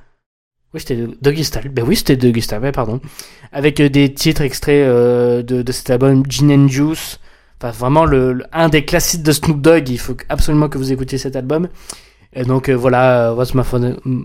Oui, 0.72 0.80
c'était 0.80 1.06
Doggy 1.20 1.44
Style. 1.44 1.68
Ben 1.68 1.84
oui, 1.86 1.96
c'était 1.96 2.16
Doggy 2.16 2.40
Style, 2.40 2.72
pardon. 2.72 3.02
Avec 3.52 3.80
euh, 3.80 3.90
des 3.90 4.14
titres 4.14 4.40
extraits 4.40 4.88
de 5.44 5.72
cet 5.72 5.90
album 5.90 6.22
Gin 6.26 6.50
and 6.50 6.68
Juice. 6.68 7.20
Enfin, 7.58 7.70
vraiment 7.70 8.04
le, 8.04 8.44
un 8.52 8.68
des 8.68 8.84
classiques 8.84 9.22
de 9.22 9.32
Snoop 9.32 9.60
Dogg. 9.60 9.88
Il 9.88 9.98
faut 9.98 10.16
absolument 10.28 10.68
que 10.68 10.78
vous 10.78 10.92
écoutiez 10.92 11.18
cet 11.18 11.36
album. 11.36 11.68
Et 12.32 12.44
donc 12.44 12.68
euh, 12.68 12.75
voilà, 12.75 13.32
What's 13.34 13.54
my, 13.54 13.62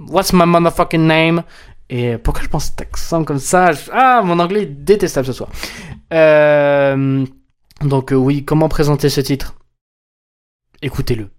What's 0.10 0.34
my 0.34 0.46
motherfucking 0.46 1.06
name? 1.06 1.44
Et 1.90 2.18
pourquoi 2.18 2.44
je 2.44 2.50
pense 2.50 2.66
cet 2.66 2.82
accent 2.82 3.24
comme 3.24 3.40
ça? 3.40 3.72
Ah, 3.92 4.22
mon 4.24 4.40
anglais 4.40 4.64
est 4.64 4.66
détestable 4.66 5.28
ce 5.28 5.34
soir. 5.34 5.50
Euh... 6.14 7.26
Donc 7.82 8.14
euh, 8.14 8.16
oui, 8.16 8.46
comment 8.46 8.70
présenter 8.70 9.10
ce 9.10 9.22
titre? 9.22 9.56
Écoutez-le, 10.84 11.30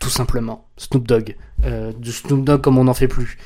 tout 0.00 0.08
simplement. 0.08 0.68
Snoop 0.76 1.06
Dogg, 1.06 1.36
euh, 1.64 1.92
du 1.92 2.10
Snoop 2.10 2.44
Dogg 2.44 2.60
comme 2.60 2.76
on 2.78 2.84
n'en 2.84 2.94
fait 2.94 3.06
plus. 3.06 3.38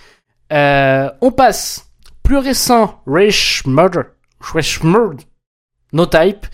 Euh, 0.50 1.10
on 1.20 1.32
passe, 1.32 1.90
plus 2.22 2.38
récent, 2.38 3.02
Rich 3.06 3.64
Murder, 3.66 4.04
Rich 4.40 4.82
Murder, 4.82 5.24
No 5.92 6.06
Type. 6.06 6.46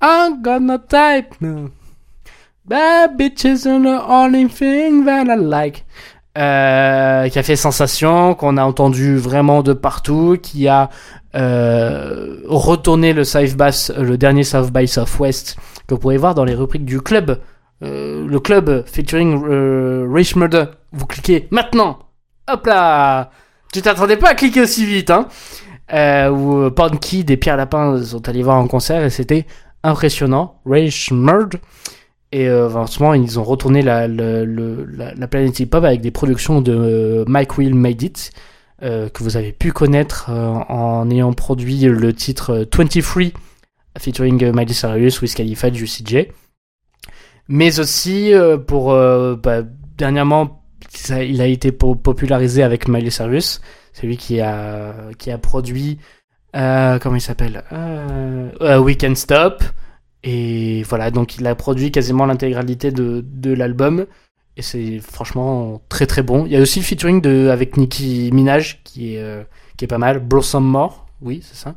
I 0.00 0.30
got 0.42 0.60
no 0.60 0.78
type, 0.78 1.34
Bad 2.64 3.18
bitches 3.18 3.66
are 3.66 3.80
the 3.80 4.02
only 4.08 4.48
thing 4.48 5.04
that 5.04 5.26
I 5.26 5.36
like. 5.36 5.84
Euh, 6.38 7.28
qui 7.28 7.38
a 7.38 7.42
fait 7.42 7.56
sensation, 7.56 8.34
qu'on 8.34 8.56
a 8.56 8.62
entendu 8.62 9.16
vraiment 9.16 9.62
de 9.62 9.72
partout, 9.72 10.38
qui 10.40 10.68
a 10.68 10.88
euh, 11.34 12.36
retourné 12.46 13.12
le 13.12 13.24
South 13.24 13.56
Bass, 13.56 13.92
le 13.98 14.16
dernier 14.16 14.44
South 14.44 14.72
by 14.72 14.86
Southwest 14.86 15.56
que 15.86 15.94
vous 15.94 16.00
pouvez 16.00 16.16
voir 16.16 16.34
dans 16.34 16.44
les 16.44 16.54
rubriques 16.54 16.84
du 16.84 17.00
club, 17.00 17.40
euh, 17.82 18.26
le 18.26 18.40
club 18.40 18.84
featuring 18.86 19.42
euh, 19.44 20.06
Rich 20.08 20.36
Murder. 20.36 20.66
Vous 20.92 21.06
cliquez 21.06 21.48
maintenant. 21.50 21.98
Hop 22.48 22.66
là. 22.66 23.30
Tu 23.72 23.82
t'attendais 23.82 24.16
pas 24.16 24.30
à 24.30 24.34
cliquer 24.34 24.62
aussi 24.62 24.86
vite, 24.86 25.10
hein 25.10 25.28
euh, 25.92 26.30
Où 26.30 26.62
euh, 26.62 26.70
Punky 26.70 27.24
des 27.24 27.36
Pierre 27.36 27.56
Lapin 27.56 28.02
sont 28.02 28.28
allés 28.28 28.42
voir 28.42 28.56
en 28.58 28.66
concert 28.66 29.04
et 29.04 29.10
c'était 29.10 29.46
impressionnant. 29.82 30.60
Rich 30.66 31.12
Murder. 31.12 31.58
Et 32.32 32.48
euh, 32.48 32.68
franchement, 32.70 33.14
ils 33.14 33.38
ont 33.40 33.44
retourné 33.44 33.82
la, 33.82 34.06
la, 34.06 34.44
la, 34.44 35.14
la 35.14 35.26
planète 35.26 35.58
hip-hop 35.58 35.84
avec 35.84 36.00
des 36.00 36.12
productions 36.12 36.60
de 36.60 36.72
euh, 36.72 37.24
Mike 37.26 37.58
Will 37.58 37.74
Made 37.74 38.02
It, 38.02 38.30
euh, 38.82 39.08
que 39.08 39.24
vous 39.24 39.36
avez 39.36 39.52
pu 39.52 39.72
connaître 39.72 40.30
en 40.30 41.10
ayant 41.10 41.32
produit 41.32 41.80
le 41.80 42.12
titre 42.12 42.66
23 42.72 43.24
featuring 43.98 44.52
Miley 44.52 44.72
Cyrus, 44.72 45.20
Wiz 45.20 45.34
Khalifa, 45.34 45.72
Juicy 45.72 46.04
J. 46.06 46.28
Mais 47.48 47.80
aussi 47.80 48.32
pour 48.68 48.92
bah, 48.92 49.62
dernièrement, 49.98 50.62
il 51.10 51.42
a 51.42 51.46
été 51.46 51.72
popularisé 51.72 52.62
avec 52.62 52.86
Miley 52.86 53.10
Cyrus, 53.10 53.60
c'est 53.92 54.06
lui 54.06 54.16
qui 54.16 54.40
a 54.40 54.94
qui 55.18 55.30
a 55.30 55.38
produit 55.38 55.98
comment 56.52 57.16
il 57.16 57.20
s'appelle 57.20 57.64
We 58.60 58.96
Can 58.96 59.14
Stop. 59.14 59.62
Et 60.22 60.82
voilà, 60.82 61.10
donc 61.10 61.36
il 61.36 61.46
a 61.46 61.54
produit 61.54 61.90
quasiment 61.90 62.26
l'intégralité 62.26 62.90
de, 62.92 63.24
de 63.26 63.52
l'album. 63.54 64.06
Et 64.56 64.62
c'est 64.62 64.98
franchement 64.98 65.80
très 65.88 66.06
très 66.06 66.22
bon. 66.22 66.44
Il 66.44 66.52
y 66.52 66.56
a 66.56 66.60
aussi 66.60 66.80
le 66.80 66.84
featuring 66.84 67.22
de, 67.22 67.48
avec 67.48 67.78
Nicki 67.78 68.30
Minaj 68.32 68.82
qui 68.84 69.14
est, 69.14 69.22
euh, 69.22 69.44
qui 69.78 69.86
est 69.86 69.88
pas 69.88 69.96
mal. 69.96 70.18
Blossom 70.18 70.64
More, 70.64 71.06
oui, 71.22 71.40
c'est 71.42 71.56
ça. 71.56 71.74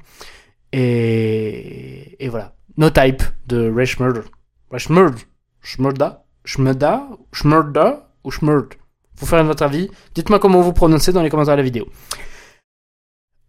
Et, 0.73 2.21
et 2.23 2.28
voilà. 2.28 2.56
No 2.76 2.89
Type 2.89 3.23
de 3.47 3.71
Resh 3.71 3.99
Murder. 3.99 4.23
Resh 4.71 4.89
Murder. 4.89 5.21
Shmurda. 5.62 6.26
Shmurda. 6.43 7.10
Shmurda 7.32 8.10
ou 8.26 8.32
Shmurd. 8.32 8.73
Vous 9.17 9.26
ferez 9.26 9.43
votre 9.43 9.63
avis. 9.63 9.89
Dites-moi 10.15 10.39
comment 10.39 10.62
vous 10.62 10.73
prononcez 10.73 11.12
dans 11.12 11.21
les 11.21 11.30
commentaires 11.30 11.56
de 11.56 11.60
la 11.60 11.63
vidéo. 11.63 11.88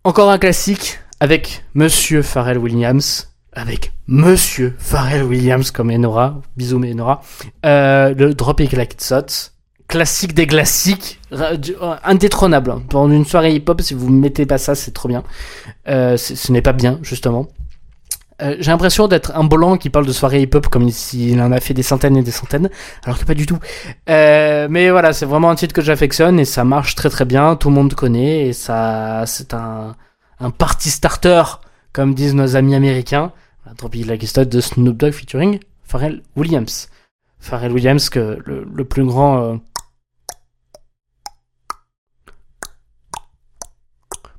Encore 0.05 0.31
un 0.31 0.39
classique 0.39 0.99
avec 1.21 1.65
Monsieur 1.75 2.23
Pharrell 2.23 2.59
Williams 2.59 3.29
avec 3.57 3.93
Monsieur 4.09 4.75
Pharrell 4.79 5.23
Williams 5.23 5.71
comme 5.71 5.91
Enora, 5.91 6.43
bisous 6.57 6.79
mais 6.79 6.93
Enora, 6.93 7.23
euh, 7.65 8.13
le 8.13 8.35
Drop 8.35 8.61
It 8.61 8.73
Like 8.73 8.95
It's 8.95 9.53
classique 9.87 10.35
des 10.35 10.47
classiques, 10.47 11.21
euh, 11.33 11.57
indétrônable. 12.05 12.71
Hein. 12.71 12.83
Pendant 12.89 13.15
une 13.15 13.25
soirée 13.25 13.55
hip-hop, 13.55 13.81
si 13.81 13.95
vous 13.95 14.11
mettez 14.11 14.47
pas 14.47 14.59
ça, 14.59 14.75
c'est 14.75 14.91
trop 14.91 15.09
bien. 15.09 15.23
Euh, 15.89 16.17
ce 16.17 16.51
n'est 16.53 16.63
pas 16.63 16.73
bien, 16.73 16.99
justement. 17.03 17.49
Euh, 18.43 18.57
j'ai 18.59 18.71
l'impression 18.71 19.07
d'être 19.07 19.33
un 19.37 19.45
blanc 19.45 19.77
qui 19.77 19.91
parle 19.91 20.07
de 20.07 20.13
soirée 20.13 20.43
hip-hop 20.43 20.69
comme 20.69 20.91
s'il 20.91 21.41
en 21.41 21.53
a 21.53 21.61
fait 21.61 21.75
des 21.75 21.85
centaines 21.85 22.17
et 22.17 22.23
des 22.23 22.33
centaines, 22.33 22.69
alors 23.05 23.19
que 23.19 23.25
pas 23.25 23.35
du 23.35 23.47
tout. 23.47 23.59
Euh, 24.09 24.67
mais 24.69 24.91
voilà, 24.91 25.13
c'est 25.13 25.27
vraiment 25.27 25.51
un 25.51 25.55
titre 25.55 25.75
que 25.75 25.83
j'affectionne 25.83 26.41
et 26.41 26.45
ça 26.45 26.65
marche 26.65 26.95
très 26.97 27.11
très 27.11 27.25
bien, 27.25 27.55
tout 27.57 27.69
le 27.69 27.75
monde 27.75 27.95
connaît 27.95 28.47
et 28.49 28.53
ça, 28.53 29.25
c'est 29.27 29.55
un, 29.55 29.95
un 30.41 30.51
party 30.51 30.91
starter, 30.91 31.43
comme 31.93 32.15
disent 32.15 32.35
nos 32.35 32.57
amis 32.57 32.75
américains. 32.75 33.33
La 34.07 34.19
question 34.19 34.45
de 34.45 34.61
Snoop 34.61 34.97
Dogg 34.97 35.13
featuring 35.13 35.59
Pharrell 35.85 36.23
Williams. 36.37 36.89
Pharrell 37.39 37.73
Williams, 37.73 38.09
que 38.11 38.39
le, 38.45 38.85
plus 38.85 39.05
grand. 39.05 39.43
Euh, 39.43 39.57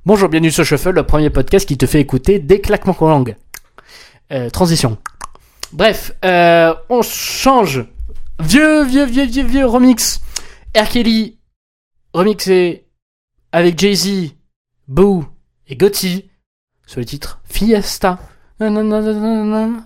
Bonjour, 0.04 0.28
bienvenue 0.28 0.52
sur 0.52 0.64
Shuffle, 0.64 0.90
le 0.90 1.02
premier 1.02 1.30
podcast 1.30 1.66
qui 1.66 1.76
te 1.76 1.86
fait 1.86 2.00
écouter 2.00 2.38
des 2.38 2.60
claquements 2.60 2.96
en 3.00 3.08
langue. 3.08 3.36
Euh, 4.32 4.50
transition. 4.50 4.98
Bref, 5.72 6.12
euh, 6.24 6.74
on 6.88 7.02
change. 7.02 7.84
Vieux, 8.40 8.84
vieux, 8.84 9.04
vieux, 9.04 9.26
vieux, 9.26 9.44
vieux 9.44 9.66
remix. 9.66 10.20
R. 10.76 10.88
Kelly, 10.88 11.38
remixé 12.12 12.86
avec 13.52 13.78
Jay-Z, 13.78 14.34
Boo 14.88 15.24
et 15.68 15.76
Gotti 15.76 16.28
sur 16.86 17.00
le 17.00 17.06
titre 17.06 17.40
Fiesta. 17.44 18.18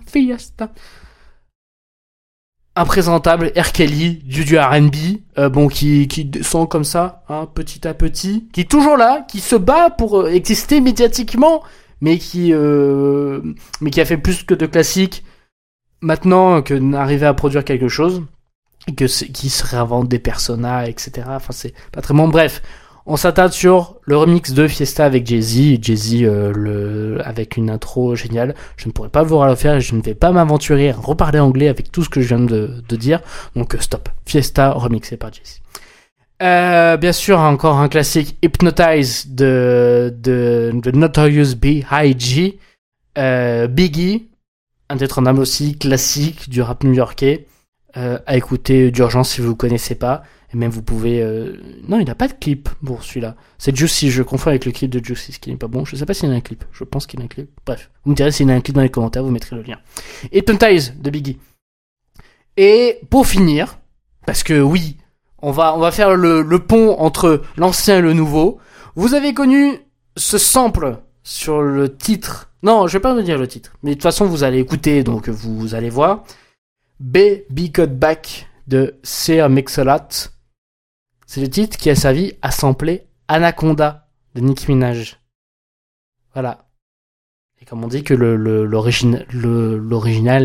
Fiesta. 0.07 0.71
Imprésentable, 2.75 3.51
R. 3.57 3.71
Kelly, 3.73 4.15
du, 4.23 4.45
du 4.45 4.57
R&B, 4.57 4.95
euh, 5.37 5.49
bon, 5.49 5.67
qui, 5.67 6.07
qui 6.07 6.25
descend 6.25 6.69
comme 6.69 6.85
ça, 6.85 7.23
hein, 7.27 7.47
petit 7.53 7.85
à 7.87 7.93
petit, 7.93 8.47
qui 8.53 8.61
est 8.61 8.69
toujours 8.69 8.97
là, 8.97 9.25
qui 9.27 9.39
se 9.39 9.55
bat 9.55 9.89
pour 9.89 10.27
exister 10.29 10.79
médiatiquement, 10.79 11.63
mais 12.01 12.17
qui, 12.17 12.53
euh, 12.53 13.41
mais 13.79 13.91
qui 13.91 14.01
a 14.01 14.05
fait 14.05 14.17
plus 14.17 14.43
que 14.43 14.53
de 14.53 14.65
classiques 14.65 15.23
maintenant 16.01 16.61
que 16.61 16.73
d'arriver 16.73 17.27
à 17.27 17.33
produire 17.33 17.63
quelque 17.63 17.87
chose, 17.87 18.23
que 18.97 19.05
qui 19.05 19.49
se 19.49 19.65
réinvente 19.65 20.07
des 20.07 20.19
personnages, 20.19 20.89
etc. 20.89 21.27
Enfin, 21.29 21.53
c'est 21.53 21.73
pas 21.91 22.01
très 22.01 22.13
bon. 22.13 22.27
Bref, 22.27 22.61
on 23.05 23.17
s'attarde 23.17 23.51
sur 23.51 23.97
le 24.03 24.17
remix 24.17 24.53
de 24.53 24.67
Fiesta 24.67 25.05
avec 25.05 25.25
Jay-Z. 25.25 25.79
Jay-Z 25.81 26.23
euh, 26.23 26.51
le... 26.53 27.21
avec 27.25 27.57
une 27.57 27.69
intro 27.69 28.15
géniale. 28.15 28.55
Je 28.77 28.87
ne 28.87 28.91
pourrais 28.91 29.09
pas 29.09 29.23
vous 29.23 29.43
le 29.43 29.55
faire 29.55 29.75
et 29.75 29.81
je 29.81 29.95
ne 29.95 30.01
vais 30.01 30.15
pas 30.15 30.31
m'aventurer 30.31 30.89
à 30.89 30.95
reparler 30.95 31.39
anglais 31.39 31.67
avec 31.67 31.91
tout 31.91 32.03
ce 32.03 32.09
que 32.09 32.21
je 32.21 32.27
viens 32.35 32.39
de, 32.39 32.95
dire. 32.95 33.21
Donc 33.55 33.75
stop. 33.79 34.09
Fiesta 34.25 34.71
remixé 34.71 35.17
par 35.17 35.31
Jay-Z. 35.33 35.61
Euh, 36.41 36.97
bien 36.97 37.11
sûr, 37.11 37.39
encore 37.39 37.77
un 37.77 37.87
classique 37.87 38.37
Hypnotize 38.41 39.27
de, 39.27 40.13
de, 40.17 40.71
de 40.73 40.91
Notorious 40.91 41.55
B.I.G. 41.55 42.57
Euh, 43.17 43.67
Biggie, 43.67 44.29
indétrônable 44.89 45.39
aussi, 45.39 45.77
classique 45.77 46.49
du 46.49 46.61
rap 46.61 46.83
new-yorkais, 46.83 47.45
euh, 47.97 48.17
à 48.25 48.37
écouter 48.37 48.89
d'urgence 48.89 49.31
si 49.31 49.41
vous 49.41 49.49
ne 49.49 49.55
connaissez 49.55 49.95
pas. 49.95 50.23
Et 50.53 50.57
même 50.57 50.71
vous 50.71 50.81
pouvez... 50.81 51.21
Euh, 51.21 51.57
non, 51.87 51.99
il 51.99 52.05
n'a 52.05 52.15
pas 52.15 52.27
de 52.27 52.33
clip 52.33 52.69
pour 52.83 53.03
celui-là. 53.03 53.35
C'est 53.57 53.75
Juicy, 53.75 54.09
je 54.09 54.23
confonds 54.23 54.49
avec 54.49 54.65
le 54.65 54.71
clip 54.71 54.89
de 54.89 55.03
Juicy, 55.03 55.33
ce 55.33 55.39
qui 55.39 55.49
n'est 55.51 55.57
pas 55.57 55.67
bon. 55.67 55.85
Je 55.85 55.95
sais 55.95 56.05
pas 56.05 56.13
s'il 56.13 56.31
a 56.31 56.33
un 56.33 56.41
clip. 56.41 56.65
Je 56.71 56.83
pense 56.83 57.05
qu'il 57.05 57.21
a 57.21 57.23
un 57.23 57.27
clip. 57.27 57.49
Bref, 57.65 57.91
vous 58.03 58.11
me 58.11 58.15
direz 58.15 58.31
s'il 58.31 58.49
a 58.49 58.53
un 58.53 58.61
clip 58.61 58.75
dans 58.75 58.81
les 58.81 58.89
commentaires, 58.89 59.23
vous 59.23 59.31
mettrez 59.31 59.55
le 59.55 59.61
lien. 59.61 59.77
Hypnotize 60.33 60.95
de 60.99 61.09
Biggie. 61.09 61.37
Et 62.57 62.99
pour 63.09 63.27
finir, 63.27 63.77
parce 64.25 64.43
que 64.43 64.59
oui, 64.59 64.97
on 65.41 65.51
va, 65.51 65.75
on 65.75 65.79
va 65.79 65.91
faire 65.91 66.15
le, 66.15 66.41
le 66.41 66.59
pont 66.59 66.97
entre 66.99 67.41
l'ancien 67.57 67.97
et 67.99 68.01
le 68.01 68.13
nouveau. 68.13 68.59
Vous 68.95 69.13
avez 69.13 69.33
connu 69.33 69.79
ce 70.17 70.37
sample 70.37 70.97
sur 71.23 71.61
le 71.61 71.95
titre. 71.95 72.51
Non, 72.63 72.87
je 72.87 72.93
vais 72.93 73.01
pas 73.01 73.13
vous 73.13 73.21
dire 73.21 73.37
le 73.37 73.47
titre. 73.47 73.73
Mais 73.83 73.91
de 73.91 73.95
toute 73.95 74.03
façon, 74.03 74.25
vous 74.25 74.43
allez 74.43 74.59
écouter, 74.59 75.03
donc 75.03 75.29
vous 75.29 75.73
allez 75.75 75.89
voir. 75.89 76.23
Baby 76.99 77.71
Cut 77.71 77.87
Back 77.87 78.47
de 78.67 78.99
Sir 79.03 79.49
Mix-a-Lot. 79.49 80.33
C'est 81.25 81.41
le 81.41 81.49
titre 81.49 81.77
qui 81.77 81.89
a 81.89 81.95
servi 81.95 82.33
à 82.41 82.51
sampler 82.51 83.07
Anaconda 83.27 84.07
de 84.35 84.41
Nicki 84.41 84.65
Minaj. 84.69 85.19
Voilà. 86.33 86.65
Et 87.61 87.65
comme 87.65 87.83
on 87.83 87.87
dit 87.87 88.03
que 88.03 88.13
l'original 88.13 89.25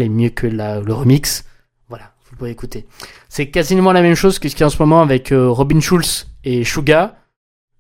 est 0.03 0.09
mieux 0.09 0.31
que 0.31 0.47
le 0.47 0.93
remix, 0.93 1.45
vous 2.37 2.41
pouvez 2.41 2.51
écouter. 2.51 2.87
C'est 3.31 3.49
quasiment 3.49 3.93
la 3.93 4.03
même 4.03 4.15
chose 4.15 4.39
que 4.39 4.51
ce 4.51 4.55
qu'il 4.55 4.61
y 4.61 4.65
a 4.65 4.67
en 4.67 4.71
ce 4.71 4.83
moment 4.83 5.01
avec 5.01 5.33
euh, 5.33 5.49
Robin 5.49 5.81
Schulz 5.81 6.27
et 6.45 6.65
Suga. 6.65 7.17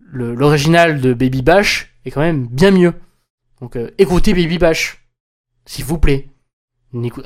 L'original 0.01 1.03
de 1.03 1.13
Baby 1.13 1.43
Bash 1.43 1.95
est 2.07 2.11
quand 2.11 2.23
même 2.23 2.47
bien 2.47 2.71
mieux. 2.71 2.95
Donc 3.61 3.77
euh, 3.77 3.91
écoutez 3.99 4.33
Baby 4.33 4.57
Bash, 4.57 5.07
s'il 5.67 5.85
vous 5.85 5.99
plaît. 5.99 6.31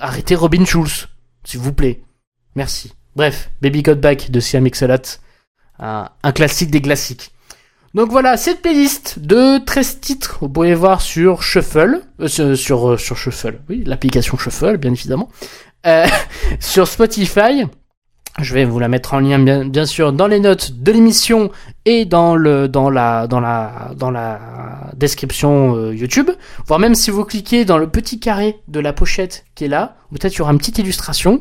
Arrêtez 0.00 0.34
Robin 0.34 0.64
Schulz, 0.64 1.06
s'il 1.44 1.60
vous 1.60 1.72
plaît. 1.72 2.02
Merci. 2.56 2.94
Bref, 3.14 3.52
Baby 3.62 3.82
Got 3.82 3.96
Back 3.96 4.32
de 4.32 4.40
Siam 4.40 4.64
Mix-a-Lot. 4.64 5.20
un 5.78 6.32
classique 6.32 6.72
des 6.72 6.82
classiques. 6.82 7.30
Donc 7.94 8.10
voilà, 8.10 8.36
cette 8.36 8.60
playlist 8.62 9.20
de 9.20 9.64
13 9.64 10.00
titres, 10.00 10.38
vous 10.40 10.48
pouvez 10.48 10.74
voir 10.74 11.00
sur 11.00 11.44
Shuffle, 11.44 12.02
euh, 12.20 12.56
sur, 12.56 12.98
sur, 12.98 13.16
Shuffle, 13.16 13.60
oui, 13.68 13.84
l'application 13.84 14.36
Shuffle, 14.36 14.78
bien 14.78 14.92
évidemment, 14.92 15.28
euh, 15.86 16.06
sur 16.60 16.86
Spotify. 16.86 17.64
Je 18.38 18.54
vais 18.54 18.64
vous 18.64 18.78
la 18.78 18.88
mettre 18.88 19.14
en 19.14 19.20
lien 19.20 19.38
bien, 19.38 19.86
sûr 19.86 20.12
dans 20.12 20.26
les 20.26 20.40
notes 20.40 20.72
de 20.72 20.92
l'émission 20.92 21.50
et 21.84 22.04
dans 22.04 22.36
le 22.36 22.68
dans 22.68 22.88
la 22.88 23.26
dans 23.26 23.40
la 23.40 23.90
dans 23.96 24.10
la 24.10 24.40
description 24.96 25.74
euh, 25.76 25.94
YouTube. 25.94 26.30
Voire 26.66 26.78
même 26.78 26.94
si 26.94 27.10
vous 27.10 27.24
cliquez 27.24 27.64
dans 27.64 27.76
le 27.76 27.88
petit 27.88 28.20
carré 28.20 28.60
de 28.68 28.80
la 28.80 28.92
pochette 28.92 29.44
qui 29.54 29.64
est 29.64 29.68
là, 29.68 29.96
peut-être 30.10 30.34
il 30.34 30.38
y 30.38 30.40
aura 30.42 30.52
une 30.52 30.58
petite 30.58 30.78
illustration. 30.78 31.40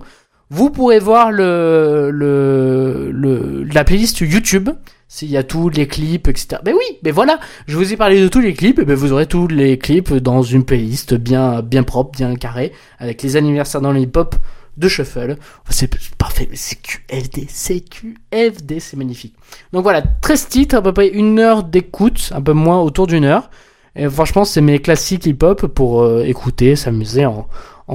Vous 0.52 0.72
pourrez 0.72 1.00
voir 1.00 1.32
le, 1.32 2.10
le, 2.12 3.12
le 3.12 3.64
la 3.64 3.84
playlist 3.84 4.20
YouTube 4.20 4.70
s'il 5.08 5.30
y 5.30 5.38
a 5.38 5.44
tous 5.44 5.70
les 5.70 5.88
clips, 5.88 6.28
etc. 6.28 6.62
Ben 6.64 6.74
oui, 6.78 6.98
mais 7.04 7.12
voilà, 7.12 7.40
je 7.68 7.76
vous 7.76 7.94
ai 7.94 7.98
parlé 7.98 8.22
de 8.22 8.28
tous 8.28 8.40
les 8.40 8.54
clips, 8.54 8.80
et 8.80 8.86
ben 8.86 8.96
vous 8.96 9.12
aurez 9.12 9.26
tous 9.26 9.48
les 9.48 9.78
clips 9.78 10.14
dans 10.14 10.44
une 10.44 10.64
playlist 10.64 11.16
bien, 11.16 11.62
bien 11.62 11.84
propre, 11.84 12.12
bien 12.12 12.36
carrée, 12.36 12.72
avec 13.00 13.22
les 13.24 13.36
anniversaires 13.36 13.82
dans 13.82 13.92
lhip 13.92 14.16
hop 14.16 14.36
de 14.78 14.88
Shuffle. 14.88 15.38
C'est 15.70 15.90
parfait, 16.18 16.48
c'est 16.54 16.78
QFD, 16.82 17.48
c'est 17.50 17.82
QFD, 17.82 18.80
c'est 18.80 18.98
magnifique. 18.98 19.36
Donc 19.74 19.84
voilà, 19.84 20.02
13 20.02 20.48
titres, 20.48 20.76
à 20.76 20.82
peu 20.82 20.94
près 20.94 21.10
une 21.10 21.40
heure 21.40 21.64
d'écoute, 21.64 22.32
un 22.34 22.42
peu 22.42 22.54
moins 22.54 22.80
autour 22.80 23.08
d'une 23.08 23.26
heure. 23.26 23.50
Et 23.96 24.08
franchement, 24.08 24.46
c'est 24.46 24.62
mes 24.62 24.80
classiques 24.80 25.26
hip-hop 25.26 25.68
pour 25.68 26.04
euh, 26.04 26.24
écouter, 26.24 26.76
s'amuser 26.76 27.26
en 27.26 27.48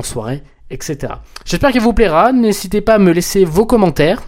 soirée, 0.02 0.42
J'espère 1.44 1.72
qu'il 1.72 1.80
vous 1.80 1.92
plaira. 1.92 2.32
N'hésitez 2.32 2.80
pas 2.80 2.94
à 2.94 2.98
me 2.98 3.12
laisser 3.12 3.44
vos 3.44 3.66
commentaires 3.66 4.22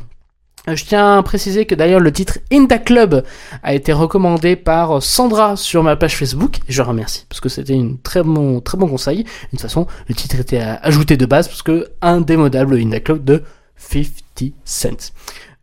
je 0.74 0.84
tiens 0.84 1.18
à 1.18 1.22
préciser 1.22 1.64
que 1.64 1.74
d'ailleurs 1.74 2.00
le 2.00 2.12
titre 2.12 2.38
Inda 2.50 2.78
Club 2.78 3.24
a 3.62 3.74
été 3.74 3.92
recommandé 3.92 4.56
par 4.56 5.00
Sandra 5.00 5.54
sur 5.54 5.84
ma 5.84 5.94
page 5.94 6.16
Facebook 6.16 6.58
je 6.68 6.82
remercie 6.82 7.24
parce 7.28 7.40
que 7.40 7.48
c'était 7.48 7.76
un 7.76 7.94
très 8.02 8.24
bon 8.24 8.60
conseil. 8.60 9.22
De 9.22 9.28
toute 9.50 9.60
façon, 9.60 9.86
le 10.08 10.14
titre 10.14 10.40
était 10.40 10.60
ajouté 10.60 11.16
de 11.16 11.26
base 11.26 11.46
parce 11.46 11.62
que 11.62 11.86
indémodable 12.02 12.80
Inda 12.80 13.00
Club 13.00 13.24
de 13.24 13.44
50 13.76 14.54
cents. 14.64 15.12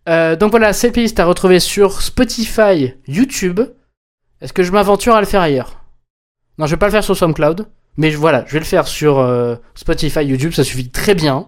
Euh, 0.07 0.35
donc 0.35 0.51
voilà, 0.51 0.73
cette 0.73 0.93
playlist 0.93 1.19
à 1.19 1.25
retrouver 1.25 1.59
sur 1.59 2.01
Spotify, 2.01 2.93
YouTube. 3.07 3.61
Est-ce 4.41 4.53
que 4.53 4.63
je 4.63 4.71
m'aventure 4.71 5.15
à 5.15 5.21
le 5.21 5.27
faire 5.27 5.41
ailleurs? 5.41 5.81
Non, 6.57 6.65
je 6.65 6.71
vais 6.71 6.77
pas 6.77 6.87
le 6.87 6.91
faire 6.91 7.03
sur 7.03 7.17
SoundCloud, 7.17 7.67
mais 7.97 8.11
voilà, 8.11 8.43
je 8.47 8.53
vais 8.53 8.59
le 8.59 8.65
faire 8.65 8.87
sur 8.87 9.19
euh, 9.19 9.55
Spotify, 9.75 10.25
YouTube, 10.25 10.53
ça 10.53 10.63
suffit 10.63 10.89
très 10.89 11.15
bien. 11.15 11.47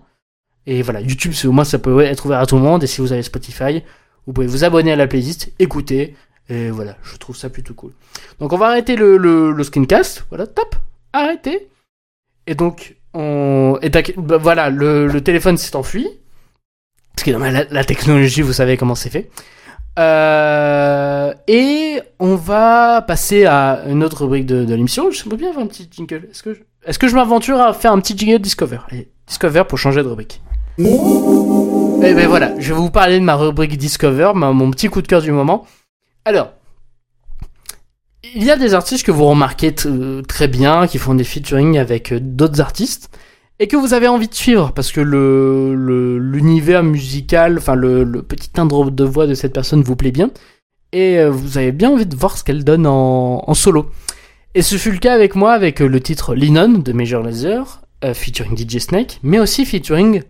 Et 0.68 0.82
voilà, 0.82 1.02
YouTube, 1.02 1.34
au 1.46 1.52
moins 1.52 1.64
ça 1.64 1.80
peut 1.80 2.02
être 2.02 2.26
ouvert 2.26 2.40
à 2.40 2.46
tout 2.46 2.56
le 2.56 2.62
monde. 2.62 2.84
Et 2.84 2.88
si 2.88 3.02
vous 3.02 3.14
avez 3.14 3.24
Spotify, 3.24 3.84
vous 4.26 4.34
pouvez 4.34 4.48
vous 4.48 4.64
abonner 4.64 4.92
à 4.92 4.96
la 4.96 5.08
playlist, 5.08 5.52
écouter. 5.60 6.16
Et 6.50 6.70
voilà, 6.70 6.98
je 7.04 7.16
trouve 7.18 7.36
ça 7.36 7.50
plutôt 7.50 7.74
cool. 7.74 7.92
Donc 8.40 8.54
on 8.54 8.58
va 8.58 8.68
arrêter 8.68 8.96
le, 8.96 9.18
le, 9.18 9.64
screencast. 9.64 10.26
Voilà, 10.30 10.48
top, 10.48 10.76
arrêtez. 11.14 11.70
Et 12.48 12.56
donc, 12.56 12.96
on... 13.14 13.80
Et 13.82 13.90
bah, 14.18 14.38
voilà, 14.38 14.70
le, 14.70 15.20
téléphone 15.22 15.58
s'est 15.58 15.76
enfui. 15.76 16.08
Parce 17.16 17.26
que 17.26 17.32
la, 17.32 17.84
technologie, 17.86 18.42
vous 18.42 18.54
savez 18.54 18.78
comment 18.78 18.96
c'est 18.96 19.10
fait. 19.10 19.30
Euh, 19.98 21.34
et 21.48 22.02
on 22.20 22.36
va 22.36 23.02
passer 23.02 23.46
à 23.46 23.84
une 23.88 24.04
autre 24.04 24.24
rubrique 24.24 24.46
de, 24.46 24.66
de 24.66 24.76
l'émission. 24.76 25.12
Je 25.12 25.24
peux 25.24 25.38
bien 25.38 25.54
faire 25.54 25.62
un 25.62 25.68
petit 25.68 25.88
jingle. 25.90 26.28
Est-ce 26.32 27.00
que 27.00 27.08
je, 27.08 27.16
m'aventure 27.16 27.60
à 27.60 27.74
faire 27.74 27.92
un 27.92 28.00
petit 28.00 28.18
jingle 28.18 28.40
Discover? 28.40 28.80
Discover 29.28 29.64
pour 29.68 29.78
changer 29.78 30.04
de 30.04 30.08
rubrique. 30.08 30.42
Et 30.78 30.84
eh 32.04 32.14
ben 32.14 32.28
voilà, 32.28 32.54
je 32.60 32.74
vais 32.74 32.80
vous 32.80 32.92
parler 32.92 33.20
de 33.20 33.24
ma 33.24 33.36
rubrique 33.36 33.78
Discover, 33.78 34.34
mon 34.36 34.72
petit 34.72 34.90
coup 34.90 35.02
de 35.02 35.08
cœur 35.08 35.22
du 35.22 35.32
moment. 35.32 35.66
Alors, 36.26 36.52
il 38.34 38.44
y 38.44 38.52
a 38.52 38.58
des 38.58 38.74
artistes 38.74 39.06
que 39.06 39.12
vous 39.12 39.26
remarquez 39.26 39.74
euh, 39.86 40.22
très 40.24 40.48
bien, 40.48 40.88
qui 40.88 40.98
font 40.98 41.14
des 41.14 41.24
featuring 41.24 41.78
avec 41.78 42.12
euh, 42.12 42.20
d'autres 42.20 42.60
artistes, 42.60 43.10
et 43.60 43.68
que 43.68 43.76
vous 43.76 43.94
avez 43.94 44.08
envie 44.08 44.28
de 44.28 44.34
suivre, 44.34 44.72
parce 44.74 44.92
que 44.92 45.02
le 45.02 45.74
l'univers 46.20 46.84
musical, 46.84 47.58
enfin 47.58 47.76
le, 47.76 48.06
petit 48.22 48.50
timbre 48.50 48.92
de 48.92 49.04
voix 49.04 49.28
de 49.28 49.34
cette 49.34 49.54
personne 49.54 49.82
vous 49.82 49.96
plaît 49.96 50.12
bien, 50.12 50.32
et 50.92 51.20
euh, 51.20 51.30
vous 51.30 51.58
avez 51.58 51.72
bien 51.72 51.92
envie 51.92 52.06
de 52.06 52.16
voir 52.16 52.38
ce 52.38 52.44
qu'elle 52.44 52.64
donne 52.64 52.88
en, 52.88 53.44
en, 53.48 53.54
solo. 53.54 53.90
Et 54.54 54.62
ce 54.62 54.78
fut 54.78 54.92
le 54.92 55.00
cas 55.00 55.14
avec 55.14 55.36
moi, 55.36 55.54
avec 55.54 55.80
le 55.80 56.00
titre 56.00 56.36
Linon 56.36 56.80
de 56.80 56.94
Major 56.94 57.22
Lazer, 57.22 57.82
featuring 58.14 58.56
DJ 58.58 58.80
Snake, 58.80 59.20
mais 59.24 59.40
aussi 59.40 59.66
featuring 59.66 60.22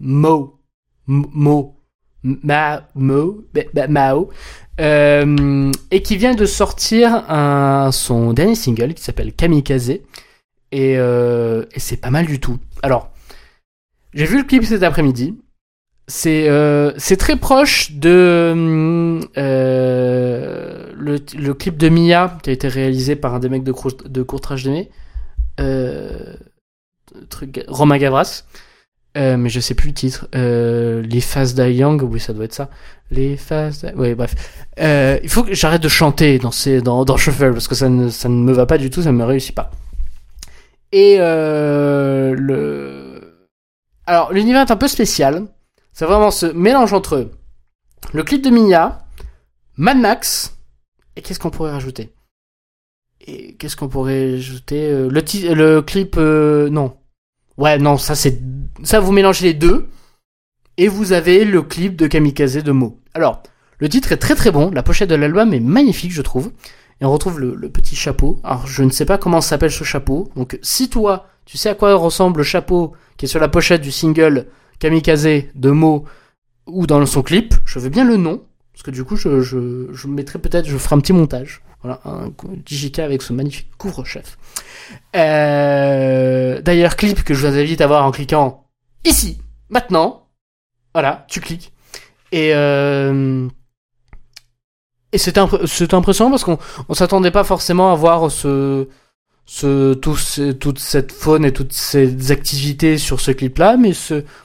Mo. 0.00 0.60
Mo. 1.06 1.76
Ma, 2.22 2.88
Mo. 2.94 3.44
Mao. 3.88 4.30
Euh, 4.80 5.70
et 5.90 6.02
qui 6.02 6.16
vient 6.16 6.34
de 6.34 6.46
sortir 6.46 7.30
un, 7.30 7.90
son 7.92 8.32
dernier 8.32 8.54
single 8.54 8.94
qui 8.94 9.02
s'appelle 9.02 9.32
Kamikaze. 9.32 9.98
Et, 10.74 10.96
euh, 10.98 11.64
et 11.72 11.78
c'est 11.78 11.98
pas 11.98 12.10
mal 12.10 12.26
du 12.26 12.40
tout. 12.40 12.58
Alors, 12.82 13.12
j'ai 14.12 14.24
vu 14.24 14.38
le 14.38 14.42
clip 14.42 14.64
cet 14.64 14.82
après-midi. 14.82 15.38
C'est 16.08 16.48
euh, 16.48 16.90
très 17.16 17.36
proche 17.36 17.92
de 17.92 19.20
euh, 19.38 20.92
le, 20.96 21.54
clip 21.54 21.76
de 21.76 21.88
Mia 21.88 22.36
qui 22.42 22.50
a 22.50 22.52
été 22.52 22.66
réalisé 22.66 23.14
par 23.14 23.36
un 23.36 23.38
des 23.38 23.48
mecs 23.48 23.62
de, 23.62 23.72
de 24.08 24.22
Courtrage 24.24 24.64
d'Aimé. 24.64 24.90
Romain 27.68 27.98
Gavras. 27.98 28.42
Mais 29.14 29.48
je 29.48 29.60
sais 29.60 29.76
plus 29.76 29.90
le 29.90 29.94
titre. 29.94 30.26
Les 30.32 31.20
phases 31.20 31.54
Young, 31.56 32.02
oui, 32.02 32.18
ça 32.18 32.32
doit 32.32 32.46
être 32.46 32.52
ça. 32.52 32.68
Les 33.12 33.36
phases. 33.36 33.86
Oui, 33.94 34.16
bref. 34.16 34.34
Il 34.76 35.28
faut 35.28 35.44
que 35.44 35.54
j'arrête 35.54 35.82
de 35.82 35.88
chanter 35.88 36.40
dans, 36.40 36.50
ces, 36.50 36.80
dans, 36.80 37.04
dans 37.04 37.16
Shuffle 37.16 37.52
parce 37.52 37.68
que 37.68 37.76
ça 37.76 37.88
ne, 37.88 38.08
ça 38.08 38.28
ne 38.28 38.42
me 38.42 38.52
va 38.52 38.66
pas 38.66 38.76
du 38.76 38.90
tout, 38.90 39.02
ça 39.02 39.12
ne 39.12 39.18
me 39.18 39.24
réussit 39.24 39.54
pas. 39.54 39.70
Et 40.92 41.16
euh, 41.18 42.34
le. 42.34 43.48
Alors, 44.06 44.32
l'univers 44.32 44.62
est 44.66 44.70
un 44.70 44.76
peu 44.76 44.88
spécial. 44.88 45.46
C'est 45.92 46.04
vraiment 46.04 46.30
ce 46.30 46.46
mélange 46.46 46.92
entre 46.92 47.30
le 48.12 48.22
clip 48.22 48.42
de 48.42 48.50
Mia, 48.50 49.06
Mad 49.76 49.98
Max, 49.98 50.56
et 51.16 51.22
qu'est-ce 51.22 51.38
qu'on 51.38 51.50
pourrait 51.50 51.72
rajouter? 51.72 52.12
Et 53.26 53.54
qu'est-ce 53.54 53.76
qu'on 53.76 53.88
pourrait 53.88 54.34
ajouter 54.34 54.90
euh, 54.90 55.08
le, 55.08 55.54
le 55.54 55.82
clip. 55.82 56.16
Euh, 56.18 56.68
non. 56.68 56.96
Ouais, 57.56 57.78
non, 57.78 57.96
ça 57.96 58.14
c'est 58.14 58.40
ça 58.82 58.98
vous 59.00 59.12
mélangez 59.12 59.46
les 59.46 59.54
deux 59.54 59.88
et 60.76 60.88
vous 60.88 61.12
avez 61.12 61.44
le 61.44 61.62
clip 61.62 61.96
de 61.96 62.06
Kamikaze 62.06 62.56
de 62.62 62.72
Mo. 62.72 63.00
Alors, 63.14 63.42
le 63.78 63.88
titre 63.88 64.12
est 64.12 64.16
très 64.16 64.34
très 64.34 64.50
bon, 64.50 64.70
la 64.70 64.82
pochette 64.82 65.08
de 65.08 65.14
l'album 65.14 65.54
est 65.54 65.60
magnifique, 65.60 66.12
je 66.12 66.22
trouve. 66.22 66.52
Et 67.00 67.04
on 67.04 67.12
retrouve 67.12 67.40
le, 67.40 67.68
petit 67.68 67.96
chapeau. 67.96 68.40
Alors, 68.44 68.66
je 68.66 68.82
ne 68.82 68.90
sais 68.90 69.04
pas 69.04 69.18
comment 69.18 69.40
s'appelle 69.40 69.70
ce 69.70 69.84
chapeau. 69.84 70.30
Donc, 70.36 70.58
si 70.62 70.88
toi, 70.88 71.26
tu 71.44 71.58
sais 71.58 71.68
à 71.68 71.74
quoi 71.74 71.94
ressemble 71.94 72.38
le 72.38 72.44
chapeau 72.44 72.92
qui 73.16 73.26
est 73.26 73.28
sur 73.28 73.40
la 73.40 73.48
pochette 73.48 73.80
du 73.80 73.90
single 73.90 74.46
Kamikaze 74.78 75.44
de 75.54 75.70
Mo 75.70 76.04
ou 76.66 76.86
dans 76.86 77.04
son 77.06 77.22
clip, 77.22 77.54
je 77.64 77.78
veux 77.78 77.90
bien 77.90 78.04
le 78.04 78.16
nom. 78.16 78.42
Parce 78.72 78.82
que 78.82 78.90
du 78.90 79.04
coup, 79.04 79.16
je, 79.16 80.06
mettrai 80.06 80.38
peut-être, 80.38 80.66
je 80.66 80.76
ferai 80.76 80.96
un 80.96 81.00
petit 81.00 81.12
montage. 81.12 81.62
Voilà, 81.82 82.00
un 82.04 82.32
DJK 82.64 83.00
avec 83.00 83.22
ce 83.22 83.32
magnifique 83.32 83.70
couvre-chef. 83.76 84.38
Euh, 85.14 86.60
D'ailleurs, 86.62 86.96
clip 86.96 87.22
que 87.22 87.34
je 87.34 87.46
vous 87.46 87.58
invite 87.58 87.80
à 87.80 87.86
voir 87.86 88.04
en 88.06 88.10
cliquant 88.10 88.64
ici, 89.04 89.38
maintenant. 89.68 90.28
Voilà, 90.94 91.26
tu 91.28 91.40
cliques. 91.40 91.72
Et, 92.32 92.54
euh, 92.54 93.48
et 95.14 95.18
c'était 95.18 95.38
impressionnant 95.94 96.30
parce 96.30 96.44
qu'on 96.44 96.58
on 96.88 96.94
s'attendait 96.94 97.30
pas 97.30 97.44
forcément 97.44 97.92
à 97.92 97.94
voir 97.94 98.28
toute 100.02 100.78
cette 100.78 101.12
faune 101.12 101.44
et 101.44 101.52
toutes 101.52 101.72
ces 101.72 102.32
activités 102.32 102.98
sur 102.98 103.20
ce 103.20 103.30
clip-là, 103.30 103.76
mais 103.76 103.92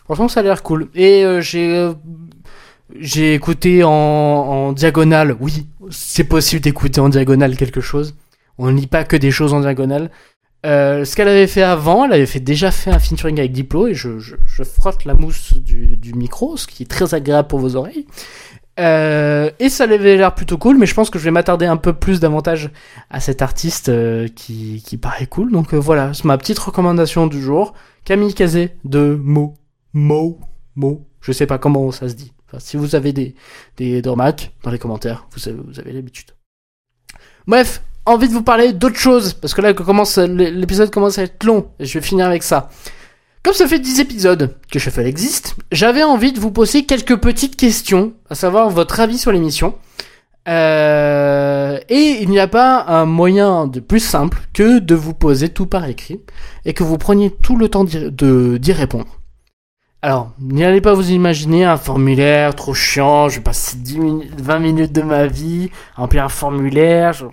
franchement, 0.05 0.27
ça 0.27 0.41
a 0.41 0.43
l'air 0.43 0.62
cool. 0.63 0.89
Et 0.93 1.25
euh, 1.25 1.41
j'ai 1.41 1.75
euh, 1.75 1.93
j'ai 2.97 3.34
écouté 3.34 3.84
en, 3.84 4.73
diagonale. 4.73 5.36
Oui, 5.39 5.67
c'est 5.89 6.23
possible 6.23 6.62
d'écouter 6.62 7.01
en 7.01 7.10
diagonale 7.10 7.55
quelque 7.55 7.82
chose. 7.82 8.15
On 8.58 8.71
ne 8.71 8.77
lit 8.79 8.88
pas 8.88 9.03
que 9.03 9.15
des 9.15 9.32
choses 9.32 9.53
en 9.53 9.62
diagonale. 9.62 10.10
Euh, 10.65 11.05
ce 11.05 11.15
qu'elle 11.15 11.29
avait 11.29 11.47
fait 11.47 11.63
avant, 11.63 12.05
elle 12.05 12.13
avait 12.13 12.39
déjà 12.39 12.71
fait 12.71 12.91
un 12.91 12.99
featuring 12.99 13.39
avec 13.39 13.53
Diplo 13.53 13.88
et 13.88 13.93
je, 13.93 14.10
frotte 14.63 15.05
la 15.05 15.13
mousse 15.13 15.53
du, 15.55 16.13
micro, 16.13 16.58
ce 16.58 16.67
qui 16.67 16.84
est 16.84 16.86
très 16.86 17.13
agréable 17.13 17.47
pour 17.47 17.60
vos 17.60 17.75
oreilles. 17.75 18.05
Euh, 18.79 19.49
et 19.60 19.69
ça 19.69 19.84
avait 19.86 20.15
l'air 20.15 20.34
plutôt 20.36 20.58
cool, 20.58 20.77
mais 20.77 20.86
je 20.86 20.93
pense 20.93 21.10
que 21.10 21.19
je 21.19 21.25
vais 21.25 21.32
m'attarder 21.32 21.65
un 21.65 21.77
peu 21.77 21.93
plus 21.93 22.19
davantage 22.19 22.69
à 23.10 23.19
cet 23.19 23.41
artiste 23.41 23.89
euh, 23.89 24.27
qui, 24.27 24.82
qui 24.86 24.97
paraît 24.97 25.25
cool. 25.25 25.51
Donc 25.51 25.73
euh, 25.73 25.77
voilà, 25.77 26.13
c'est 26.13 26.25
ma 26.25 26.38
petite 26.38 26.60
recommandation 26.60 27.27
du 27.27 27.41
jour. 27.41 27.73
Camille 28.05 28.34
Kazé 28.34 28.75
de 28.86 29.19
Mo. 29.21 29.55
Mo. 29.93 30.39
Mo. 30.75 31.05
Je 31.21 31.32
sais 31.32 31.45
pas 31.45 31.58
comment 31.58 31.91
ça 31.91 32.08
se 32.08 32.13
dit. 32.15 32.32
Si 32.58 32.77
vous 32.77 32.95
avez 32.95 33.13
des, 33.13 33.36
des, 33.77 34.01
remarques 34.05 34.51
dans 34.63 34.71
les 34.71 34.79
commentaires, 34.79 35.27
vous 35.36 35.47
avez, 35.47 35.58
vous 35.58 35.79
avez 35.79 35.91
l'habitude. 35.91 36.32
Bref, 37.45 37.84
envie 38.05 38.27
de 38.27 38.34
vous 38.34 38.43
parler 38.43 38.73
d'autre 38.73 38.97
chose, 38.97 39.34
parce 39.34 39.53
que 39.53 39.62
là, 39.62 39.71
l'épisode 39.71 40.89
commence 40.89 41.19
à 41.19 41.23
être 41.23 41.43
long, 41.43 41.69
et 41.79 41.86
je 41.86 41.99
vais 41.99 42.03
finir 42.03 42.25
avec 42.25 42.41
ça. 42.41 42.69
Comme 43.49 43.55
ça 43.55 43.67
fait 43.67 43.79
10 43.79 43.99
épisodes 43.99 44.55
que 44.71 44.77
Shuffle 44.77 45.07
existe, 45.07 45.55
j'avais 45.71 46.03
envie 46.03 46.33
de 46.33 46.39
vous 46.39 46.51
poser 46.51 46.85
quelques 46.85 47.15
petites 47.15 47.55
questions, 47.55 48.13
à 48.29 48.35
savoir 48.35 48.69
votre 48.69 48.99
avis 48.99 49.17
sur 49.17 49.31
l'émission. 49.31 49.73
Euh, 50.47 51.79
et 51.89 52.19
il 52.21 52.29
n'y 52.29 52.38
a 52.38 52.47
pas 52.47 52.85
un 52.88 53.05
moyen 53.05 53.65
de 53.65 53.79
plus 53.79 54.01
simple 54.01 54.39
que 54.53 54.77
de 54.77 54.93
vous 54.93 55.15
poser 55.15 55.49
tout 55.49 55.65
par 55.65 55.85
écrit 55.85 56.21
et 56.63 56.75
que 56.75 56.83
vous 56.83 56.99
preniez 56.99 57.31
tout 57.31 57.55
le 57.55 57.69
temps 57.69 57.85
d'y 57.85 58.71
répondre. 58.71 59.19
Alors, 60.03 60.31
n'allez 60.39 60.79
pas 60.79 60.93
vous 60.93 61.09
imaginer 61.09 61.65
un 61.65 61.77
formulaire 61.77 62.53
trop 62.53 62.75
chiant, 62.75 63.29
je 63.29 63.38
vais 63.38 63.43
passer 63.43 63.77
10 63.77 63.97
minutes, 63.97 64.41
20 64.41 64.59
minutes 64.59 64.93
de 64.93 65.01
ma 65.01 65.25
vie 65.25 65.71
à 65.95 66.01
remplir 66.01 66.23
un 66.23 66.29
formulaire, 66.29 67.13
je 67.13 67.25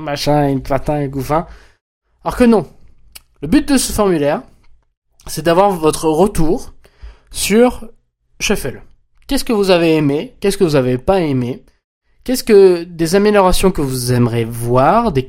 machin, 0.00 0.48
une 0.48 0.62
patin, 0.62 1.02
et 1.02 1.08
gouffin. 1.08 1.46
Alors 2.24 2.38
que 2.38 2.44
non. 2.44 2.66
Le 3.42 3.48
but 3.48 3.68
de 3.68 3.76
ce 3.76 3.92
formulaire, 3.92 4.42
c'est 5.30 5.42
d'avoir 5.42 5.70
votre 5.70 6.08
retour 6.08 6.74
sur 7.30 7.88
Shuffle. 8.40 8.82
Qu'est-ce 9.26 9.44
que 9.44 9.52
vous 9.52 9.70
avez 9.70 9.94
aimé? 9.94 10.34
Qu'est-ce 10.40 10.58
que 10.58 10.64
vous 10.64 10.74
avez 10.74 10.98
pas 10.98 11.20
aimé? 11.20 11.64
Qu'est-ce 12.24 12.42
que 12.42 12.82
des 12.82 13.14
améliorations 13.14 13.70
que 13.70 13.80
vous 13.80 14.12
aimeriez 14.12 14.44
voir, 14.44 15.12
des, 15.12 15.24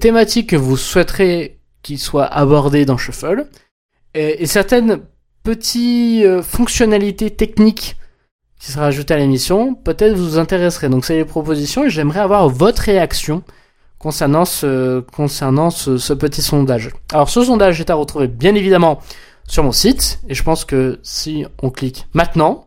thématiques 0.00 0.50
que 0.50 0.56
vous 0.56 0.76
souhaiterez 0.76 1.60
qu'ils 1.82 1.98
soient 1.98 2.24
abordées 2.24 2.86
dans 2.86 2.96
Shuffle, 2.96 3.46
et, 4.14 4.46
certaines 4.46 5.00
petites 5.42 6.24
euh, 6.24 6.42
fonctionnalités 6.42 7.30
techniques 7.30 7.96
qui 8.58 8.72
sera 8.72 8.86
ajoutées 8.86 9.14
à 9.14 9.18
l'émission, 9.18 9.74
peut-être 9.74 10.14
vous 10.14 10.38
intéresseraient. 10.38 10.88
Donc 10.88 11.04
c'est 11.04 11.16
les 11.16 11.24
propositions 11.26 11.84
et 11.84 11.90
j'aimerais 11.90 12.20
avoir 12.20 12.48
votre 12.48 12.82
réaction 12.82 13.42
concernant 14.04 14.44
ce, 14.44 15.00
concernant 15.00 15.70
ce, 15.70 16.12
petit 16.12 16.42
sondage. 16.42 16.90
Alors 17.10 17.30
ce 17.30 17.42
sondage 17.42 17.80
est 17.80 17.88
à 17.88 17.94
retrouver 17.94 18.28
bien 18.28 18.54
évidemment 18.54 19.00
sur 19.48 19.64
mon 19.64 19.72
site 19.72 20.20
et 20.28 20.34
je 20.34 20.42
pense 20.42 20.66
que 20.66 21.00
si 21.02 21.46
on 21.62 21.70
clique 21.70 22.06
maintenant, 22.12 22.66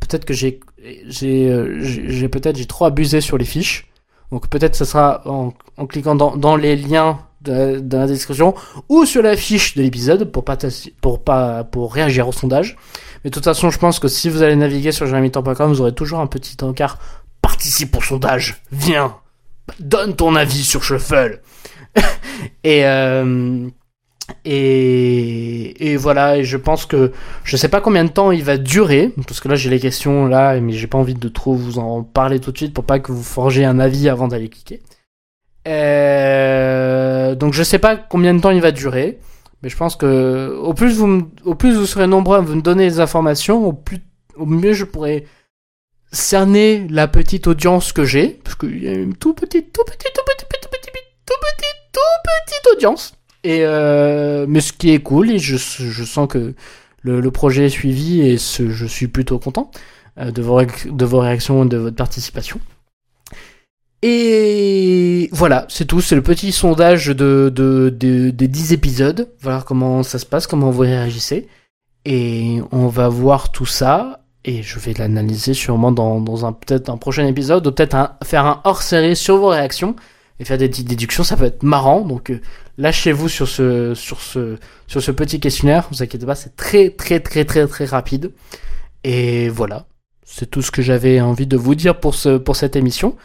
peut-être 0.00 0.26
que 0.26 0.34
j'ai 0.34 0.60
j'ai 1.06 1.50
j'ai 1.80 2.28
peut-être 2.28 2.58
j'ai 2.58 2.66
trop 2.66 2.84
abusé 2.84 3.22
sur 3.22 3.38
les 3.38 3.46
fiches. 3.46 3.90
Donc 4.30 4.48
peut-être 4.48 4.76
ce 4.76 4.84
sera 4.84 5.22
en, 5.24 5.54
en 5.78 5.86
cliquant 5.86 6.14
dans, 6.14 6.36
dans 6.36 6.56
les 6.56 6.76
liens 6.76 7.20
de, 7.40 7.78
dans 7.78 8.00
la 8.00 8.06
description 8.06 8.54
ou 8.90 9.06
sur 9.06 9.22
la 9.22 9.34
fiche 9.34 9.76
de 9.76 9.82
l'épisode 9.82 10.30
pour 10.30 10.44
pas 10.44 10.58
pour 11.00 11.24
pas 11.24 11.64
pour 11.64 11.94
réagir 11.94 12.28
au 12.28 12.32
sondage. 12.32 12.76
Mais 13.24 13.30
de 13.30 13.34
toute 13.34 13.44
façon, 13.44 13.70
je 13.70 13.78
pense 13.78 13.98
que 13.98 14.08
si 14.08 14.28
vous 14.28 14.42
allez 14.42 14.56
naviguer 14.56 14.92
sur 14.92 15.06
jeremytemps.com, 15.06 15.70
vous 15.70 15.80
aurez 15.80 15.94
toujours 15.94 16.20
un 16.20 16.26
petit 16.26 16.62
encart 16.62 16.98
participe 17.40 17.96
au 17.96 18.02
sondage. 18.02 18.62
Viens 18.70 19.16
donne 19.80 20.14
ton 20.14 20.34
avis 20.36 20.64
sur 20.64 20.82
Shuffle. 20.82 21.40
et, 22.64 22.86
euh, 22.86 23.68
et, 24.44 25.92
et 25.92 25.96
voilà, 25.96 26.42
je 26.42 26.56
pense 26.56 26.86
que 26.86 27.12
je 27.44 27.56
sais 27.56 27.68
pas 27.68 27.80
combien 27.80 28.04
de 28.04 28.10
temps 28.10 28.32
il 28.32 28.42
va 28.42 28.56
durer, 28.56 29.12
parce 29.26 29.40
que 29.40 29.48
là 29.48 29.54
j'ai 29.54 29.70
les 29.70 29.80
questions 29.80 30.26
là, 30.26 30.60
mais 30.60 30.72
j'ai 30.72 30.86
pas 30.86 30.98
envie 30.98 31.14
de 31.14 31.28
trop 31.28 31.54
vous 31.54 31.78
en 31.78 32.02
parler 32.02 32.40
tout 32.40 32.52
de 32.52 32.56
suite 32.56 32.74
pour 32.74 32.84
pas 32.84 32.98
que 32.98 33.12
vous 33.12 33.22
forgez 33.22 33.64
un 33.64 33.78
avis 33.78 34.08
avant 34.08 34.28
d'aller 34.28 34.48
cliquer. 34.48 34.82
Euh, 35.68 37.34
donc 37.34 37.54
je 37.54 37.62
sais 37.62 37.78
pas 37.78 37.96
combien 37.96 38.34
de 38.34 38.40
temps 38.40 38.50
il 38.50 38.60
va 38.60 38.72
durer, 38.72 39.18
mais 39.62 39.68
je 39.68 39.76
pense 39.76 39.96
que 39.96 40.56
au 40.60 40.74
plus 40.74 40.96
vous, 40.96 41.28
au 41.44 41.54
plus 41.54 41.76
vous 41.76 41.86
serez 41.86 42.06
nombreux 42.06 42.38
à 42.38 42.42
me 42.42 42.60
donner 42.60 42.88
des 42.88 43.00
informations, 43.00 43.64
au 43.64 43.72
plus, 43.72 44.00
au 44.36 44.46
mieux 44.46 44.72
je 44.72 44.84
pourrai 44.84 45.24
cerner 46.12 46.86
la 46.88 47.08
petite 47.08 47.46
audience 47.46 47.92
que 47.92 48.04
j'ai, 48.04 48.40
parce 48.44 48.56
qu'il 48.56 48.82
y 48.82 48.88
a 48.88 48.92
une 48.92 49.14
tout 49.14 49.34
petite, 49.34 49.72
tout 49.72 49.84
petite, 49.84 50.12
tout 50.14 50.22
petit, 50.24 50.46
tout 50.62 50.68
petit, 50.70 50.90
tout 51.26 51.34
petit, 51.40 51.68
tout 51.92 52.00
petite 52.24 52.72
audience. 52.74 53.14
Et 53.44 53.60
euh, 53.62 54.46
mais 54.48 54.60
ce 54.60 54.72
qui 54.72 54.92
est 54.92 55.00
cool, 55.00 55.30
et 55.30 55.38
je, 55.38 55.56
je 55.56 56.04
sens 56.04 56.28
que 56.28 56.54
le, 57.02 57.30
projet 57.30 57.66
est 57.66 57.70
suivi 57.70 58.20
et 58.22 58.36
je 58.38 58.86
suis 58.86 59.06
plutôt 59.08 59.38
content 59.38 59.70
euh, 60.18 60.30
de, 60.30 60.42
vos, 60.42 60.60
de 60.64 61.04
vos 61.04 61.20
réactions 61.20 61.64
et 61.64 61.68
de 61.68 61.76
votre 61.76 61.96
participation. 61.96 62.60
Et 64.02 65.28
voilà, 65.32 65.66
c'est 65.68 65.86
tout. 65.86 66.00
C'est 66.00 66.14
le 66.14 66.22
petit 66.22 66.52
sondage 66.52 67.06
de, 67.06 67.50
de, 67.54 67.90
des 67.90 68.48
10 68.48 68.72
épisodes. 68.72 69.32
Voilà 69.40 69.62
comment 69.66 70.02
ça 70.02 70.18
se 70.18 70.26
passe, 70.26 70.46
comment 70.46 70.70
vous 70.70 70.82
réagissez. 70.82 71.48
Et 72.04 72.60
on 72.72 72.88
va 72.88 73.08
voir 73.08 73.50
tout 73.50 73.66
ça 73.66 74.25
et 74.46 74.62
je 74.62 74.78
vais 74.78 74.94
l'analyser 74.94 75.54
sûrement 75.54 75.90
dans, 75.90 76.20
dans 76.20 76.46
un 76.46 76.52
peut-être 76.52 76.88
un 76.88 76.96
prochain 76.96 77.26
épisode 77.26 77.66
ou 77.66 77.72
peut-être 77.72 77.96
faire 78.24 78.46
un 78.46 78.60
hors 78.64 78.80
série 78.80 79.16
sur 79.16 79.38
vos 79.38 79.48
réactions 79.48 79.96
et 80.38 80.44
faire 80.44 80.56
des 80.56 80.68
petites 80.68 80.88
déductions 80.88 81.24
ça 81.24 81.36
peut 81.36 81.46
être 81.46 81.64
marrant. 81.64 82.02
Donc 82.02 82.30
euh, 82.30 82.40
lâchez-vous 82.78 83.28
sur 83.28 83.48
ce 83.48 83.94
sur 83.94 84.20
ce 84.20 84.56
sur 84.86 85.02
ce 85.02 85.10
petit 85.10 85.40
questionnaire 85.40 85.88
vous 85.90 86.02
inquiétez 86.02 86.24
pas 86.24 86.36
c'est 86.36 86.54
très 86.54 86.90
très 86.90 87.18
très 87.20 87.44
très 87.44 87.66
très 87.66 87.84
rapide. 87.84 88.32
Et 89.02 89.48
voilà. 89.48 89.86
C'est 90.24 90.50
tout 90.50 90.62
ce 90.62 90.70
que 90.70 90.82
j'avais 90.82 91.20
envie 91.20 91.46
de 91.46 91.56
vous 91.56 91.74
dire 91.74 91.98
pour 91.98 92.14
ce 92.14 92.38
pour 92.38 92.54
cette 92.54 92.76
émission. 92.76 93.16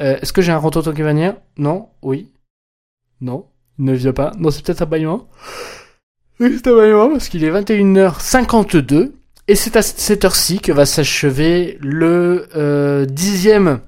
Euh, 0.00 0.18
est-ce 0.20 0.32
que 0.32 0.42
j'ai 0.42 0.52
un 0.52 0.58
retour 0.58 0.82
qui 0.82 1.00
va 1.02 1.08
venir 1.08 1.36
non? 1.56 1.88
Oui? 2.02 2.30
Non? 3.22 3.46
Il 3.78 3.86
ne 3.86 3.94
vient 3.94 4.12
pas? 4.12 4.32
Non 4.38 4.50
c'est 4.50 4.62
peut-être 4.62 4.82
un 4.82 4.86
baillement 4.86 5.26
oui 6.38 6.60
c'est 6.62 6.70
un 6.70 6.76
baillement 6.76 7.08
parce 7.08 7.30
qu'il 7.30 7.44
est 7.44 7.50
21h52 7.50 9.12
et 9.48 9.54
c'est 9.54 9.76
à 9.76 9.82
cette 9.82 10.24
heure-ci 10.24 10.58
que 10.58 10.72
va 10.72 10.86
s'achever 10.86 11.78
le 11.80 12.48
euh, 12.56 13.06
dixième 13.06 13.80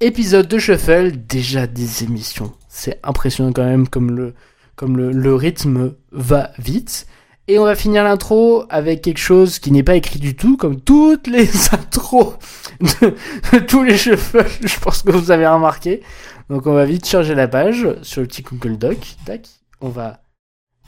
épisode 0.00 0.46
de 0.46 0.58
Shuffle. 0.58 1.12
Déjà 1.12 1.66
dix 1.66 2.02
émissions. 2.02 2.52
C'est 2.68 3.00
impressionnant 3.02 3.52
quand 3.52 3.64
même 3.64 3.88
comme 3.88 4.12
le, 4.12 4.34
comme 4.76 4.96
le, 4.96 5.34
rythme 5.34 5.94
va 6.12 6.52
vite. 6.58 7.08
Et 7.48 7.58
on 7.58 7.64
va 7.64 7.74
finir 7.74 8.04
l'intro 8.04 8.64
avec 8.68 9.02
quelque 9.02 9.18
chose 9.18 9.58
qui 9.58 9.72
n'est 9.72 9.82
pas 9.82 9.96
écrit 9.96 10.20
du 10.20 10.36
tout, 10.36 10.56
comme 10.56 10.80
toutes 10.80 11.26
les 11.26 11.48
intros 11.72 12.34
de, 12.80 13.58
tous 13.58 13.82
les 13.82 13.96
Shuffle, 13.96 14.46
je 14.62 14.78
pense 14.78 15.02
que 15.02 15.10
vous 15.10 15.32
avez 15.32 15.48
remarqué. 15.48 16.02
Donc 16.48 16.66
on 16.66 16.74
va 16.74 16.84
vite 16.84 17.08
changer 17.08 17.34
la 17.34 17.48
page 17.48 17.88
sur 18.02 18.20
le 18.20 18.28
petit 18.28 18.42
Google 18.42 18.78
Doc. 18.78 19.16
Tac. 19.24 19.48
On 19.80 19.88
va 19.88 20.20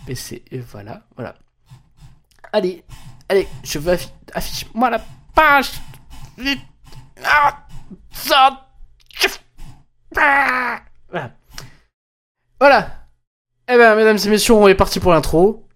baisser 0.06 0.44
et 0.52 0.58
voilà, 0.58 1.02
voilà. 1.16 1.34
Allez, 2.52 2.84
Allez, 3.30 3.46
je 3.62 3.78
veux 3.78 3.96
afficher 4.34 4.66
moi 4.74 4.90
la 4.90 5.00
page. 5.36 5.70
Ah, 10.16 10.80
voilà. 11.08 11.36
Voilà. 12.58 13.08
Eh 13.68 13.76
bien, 13.76 13.94
mesdames 13.94 14.18
et 14.18 14.28
messieurs, 14.28 14.54
on 14.54 14.66
est 14.66 14.74
parti 14.74 14.98
pour 14.98 15.12
l'intro. 15.12 15.68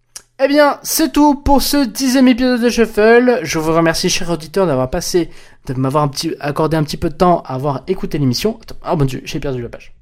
Eh 0.42 0.48
bien, 0.48 0.80
c'est 0.82 1.12
tout 1.12 1.36
pour 1.36 1.62
ce 1.62 1.86
dixième 1.86 2.26
épisode 2.26 2.60
de 2.60 2.68
Shuffle. 2.68 3.38
Je 3.44 3.60
vous 3.60 3.72
remercie, 3.72 4.10
cher 4.10 4.30
auditeur, 4.30 4.66
d'avoir 4.66 4.90
passé, 4.90 5.30
de 5.66 5.74
m'avoir 5.74 6.10
accordé 6.40 6.76
un 6.76 6.82
petit 6.82 6.96
peu 6.96 7.08
de 7.08 7.14
temps 7.14 7.42
à 7.42 7.54
avoir 7.54 7.84
écouté 7.86 8.18
l'émission. 8.18 8.58
Oh 8.84 8.96
mon 8.96 9.04
dieu, 9.04 9.22
j'ai 9.24 9.38
perdu 9.38 9.62
la 9.62 9.68
page. 9.68 9.94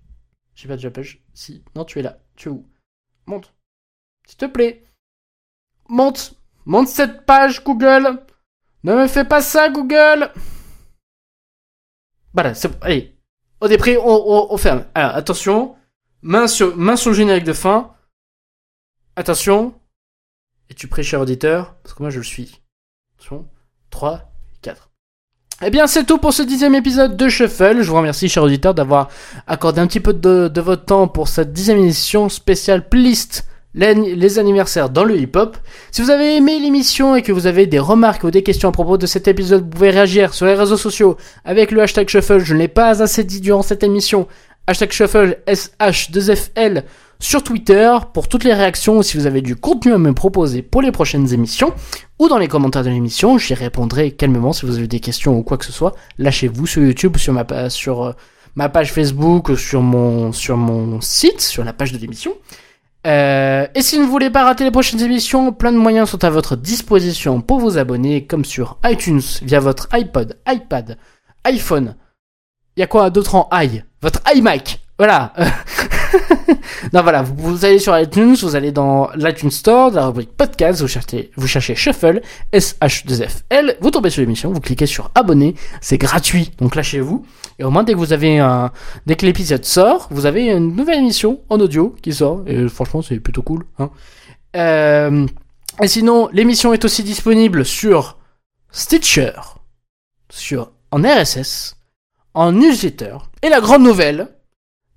J'ai 0.54 0.68
perdu 0.68 0.84
la 0.84 0.90
page. 0.90 1.22
Si, 1.34 1.62
non, 1.76 1.84
tu 1.84 1.98
es 1.98 2.02
là. 2.02 2.16
Tu 2.34 2.48
es 2.48 2.52
où? 2.52 2.66
Monte. 3.26 3.52
S'il 4.26 4.38
te 4.38 4.46
plaît. 4.46 4.84
Monte. 5.90 6.34
Monte 6.64 6.88
cette 6.88 7.26
page, 7.26 7.64
Google 7.64 8.22
Ne 8.84 8.94
me 8.94 9.08
fais 9.08 9.24
pas 9.24 9.42
ça, 9.42 9.68
Google 9.68 10.30
Voilà, 12.32 12.54
c'est 12.54 12.70
allez. 12.82 13.16
Au 13.60 13.68
dépris, 13.68 13.96
on, 13.96 14.52
on, 14.52 14.56
ferme. 14.56 14.84
Alors, 14.94 15.14
attention. 15.14 15.76
Main 16.22 16.46
sur, 16.46 16.76
le 16.76 17.12
générique 17.12 17.44
de 17.44 17.52
fin. 17.52 17.94
Attention. 19.16 19.74
Es-tu 20.68 20.88
prêt, 20.88 21.02
cher 21.02 21.20
auditeur 21.20 21.76
Parce 21.82 21.94
que 21.94 22.02
moi, 22.02 22.10
je 22.10 22.18
le 22.18 22.24
suis. 22.24 22.60
Attention. 23.14 23.48
3, 23.90 24.32
4. 24.62 24.90
Eh 25.64 25.70
bien, 25.70 25.86
c'est 25.86 26.04
tout 26.04 26.18
pour 26.18 26.32
ce 26.32 26.42
dixième 26.42 26.74
épisode 26.74 27.16
de 27.16 27.28
Shuffle. 27.28 27.82
Je 27.82 27.90
vous 27.90 27.96
remercie, 27.96 28.28
cher 28.28 28.42
auditeur, 28.42 28.74
d'avoir 28.74 29.08
accordé 29.46 29.80
un 29.80 29.86
petit 29.86 30.00
peu 30.00 30.12
de, 30.12 30.48
de 30.48 30.60
votre 30.60 30.84
temps 30.84 31.06
pour 31.06 31.28
cette 31.28 31.52
dixième 31.52 31.78
édition 31.78 32.28
spéciale 32.28 32.88
playlist 32.88 33.46
les, 33.74 34.38
anniversaires 34.38 34.90
dans 34.90 35.04
le 35.04 35.18
hip-hop. 35.18 35.56
Si 35.90 36.02
vous 36.02 36.10
avez 36.10 36.36
aimé 36.36 36.58
l'émission 36.58 37.16
et 37.16 37.22
que 37.22 37.32
vous 37.32 37.46
avez 37.46 37.66
des 37.66 37.78
remarques 37.78 38.24
ou 38.24 38.30
des 38.30 38.42
questions 38.42 38.68
à 38.68 38.72
propos 38.72 38.98
de 38.98 39.06
cet 39.06 39.28
épisode, 39.28 39.62
vous 39.62 39.70
pouvez 39.70 39.90
réagir 39.90 40.34
sur 40.34 40.46
les 40.46 40.54
réseaux 40.54 40.76
sociaux 40.76 41.16
avec 41.44 41.70
le 41.70 41.82
hashtag 41.82 42.08
Shuffle. 42.08 42.40
Je 42.40 42.54
ne 42.54 42.58
l'ai 42.58 42.68
pas 42.68 43.02
assez 43.02 43.24
dit 43.24 43.40
durant 43.40 43.62
cette 43.62 43.82
émission. 43.82 44.28
Hashtag 44.66 44.92
Shuffle, 44.92 45.38
SH2FL 45.46 46.84
sur 47.18 47.42
Twitter 47.42 47.96
pour 48.12 48.28
toutes 48.28 48.44
les 48.44 48.52
réactions 48.52 48.98
ou 48.98 49.02
si 49.02 49.16
vous 49.16 49.26
avez 49.26 49.42
du 49.42 49.54
contenu 49.56 49.92
à 49.92 49.98
me 49.98 50.12
proposer 50.12 50.60
pour 50.60 50.82
les 50.82 50.90
prochaines 50.90 51.32
émissions 51.32 51.72
ou 52.18 52.28
dans 52.28 52.38
les 52.38 52.48
commentaires 52.48 52.84
de 52.84 52.90
l'émission. 52.90 53.38
J'y 53.38 53.54
répondrai 53.54 54.10
calmement 54.10 54.52
si 54.52 54.66
vous 54.66 54.76
avez 54.76 54.88
des 54.88 55.00
questions 55.00 55.38
ou 55.38 55.42
quoi 55.42 55.56
que 55.56 55.64
ce 55.64 55.72
soit. 55.72 55.94
Lâchez-vous 56.18 56.66
sur 56.66 56.82
YouTube, 56.82 57.16
sur 57.16 57.32
ma, 57.32 57.70
sur, 57.70 58.02
euh, 58.02 58.12
ma 58.54 58.68
page 58.68 58.92
Facebook, 58.92 59.56
sur 59.56 59.82
mon 59.82 60.32
site, 61.00 61.40
sur 61.40 61.64
la 61.64 61.72
page 61.72 61.92
de 61.92 61.98
l'émission. 61.98 62.34
Euh, 63.06 63.66
et 63.74 63.82
si 63.82 63.96
vous 63.96 64.04
ne 64.04 64.08
voulez 64.08 64.30
pas 64.30 64.44
rater 64.44 64.64
les 64.64 64.70
prochaines 64.70 65.02
émissions, 65.02 65.52
plein 65.52 65.72
de 65.72 65.76
moyens 65.76 66.10
sont 66.10 66.24
à 66.24 66.30
votre 66.30 66.56
disposition 66.56 67.40
pour 67.40 67.58
vous 67.58 67.78
abonner, 67.78 68.26
comme 68.26 68.44
sur 68.44 68.78
iTunes, 68.84 69.22
via 69.42 69.60
votre 69.60 69.88
iPod, 69.92 70.38
iPad, 70.46 70.96
iPhone. 71.44 71.96
Il 72.76 72.84
y 72.84 72.86
quoi 72.86 73.10
d'autre 73.10 73.34
en 73.34 73.48
i? 73.60 73.82
Votre 74.00 74.20
iMac. 74.34 74.80
Voilà. 74.98 75.32
non, 76.92 77.02
voilà, 77.02 77.22
vous, 77.22 77.64
allez 77.64 77.78
sur 77.78 77.98
iTunes, 77.98 78.34
vous 78.40 78.56
allez 78.56 78.72
dans 78.72 79.10
l'iTunes 79.14 79.50
Store, 79.50 79.90
dans 79.90 80.00
la 80.00 80.06
rubrique 80.06 80.36
podcast, 80.36 80.80
vous 80.80 80.88
cherchez, 80.88 81.30
vous 81.36 81.46
cherchez 81.46 81.74
Shuffle, 81.74 82.20
S-H-2-F-L, 82.52 83.76
vous 83.80 83.90
tombez 83.90 84.10
sur 84.10 84.20
l'émission, 84.20 84.52
vous 84.52 84.60
cliquez 84.60 84.86
sur 84.86 85.10
abonner, 85.14 85.54
c'est 85.80 85.98
gratuit, 85.98 86.50
donc 86.58 86.74
lâchez-vous. 86.74 87.24
Et 87.58 87.64
au 87.64 87.70
moins, 87.70 87.84
dès 87.84 87.92
que 87.92 87.98
vous 87.98 88.12
avez 88.12 88.38
un, 88.38 88.72
dès 89.06 89.16
que 89.16 89.26
l'épisode 89.26 89.64
sort, 89.64 90.08
vous 90.10 90.26
avez 90.26 90.50
une 90.50 90.74
nouvelle 90.74 90.98
émission 90.98 91.40
en 91.48 91.60
audio 91.60 91.94
qui 92.02 92.12
sort, 92.12 92.42
et 92.46 92.68
franchement, 92.68 93.02
c'est 93.02 93.20
plutôt 93.20 93.42
cool, 93.42 93.64
hein. 93.78 93.90
Euh, 94.54 95.26
et 95.82 95.88
sinon, 95.88 96.28
l'émission 96.32 96.74
est 96.74 96.84
aussi 96.84 97.02
disponible 97.02 97.64
sur 97.64 98.18
Stitcher, 98.70 99.32
sur, 100.30 100.72
en 100.90 101.02
RSS, 101.02 101.76
en 102.34 102.52
newsletter, 102.52 103.16
et 103.42 103.48
la 103.48 103.60
grande 103.60 103.82
nouvelle, 103.82 104.28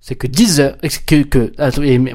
c'est 0.08 0.14
que 0.14 0.28
Deezer, 0.28 0.78
que, 1.08 1.52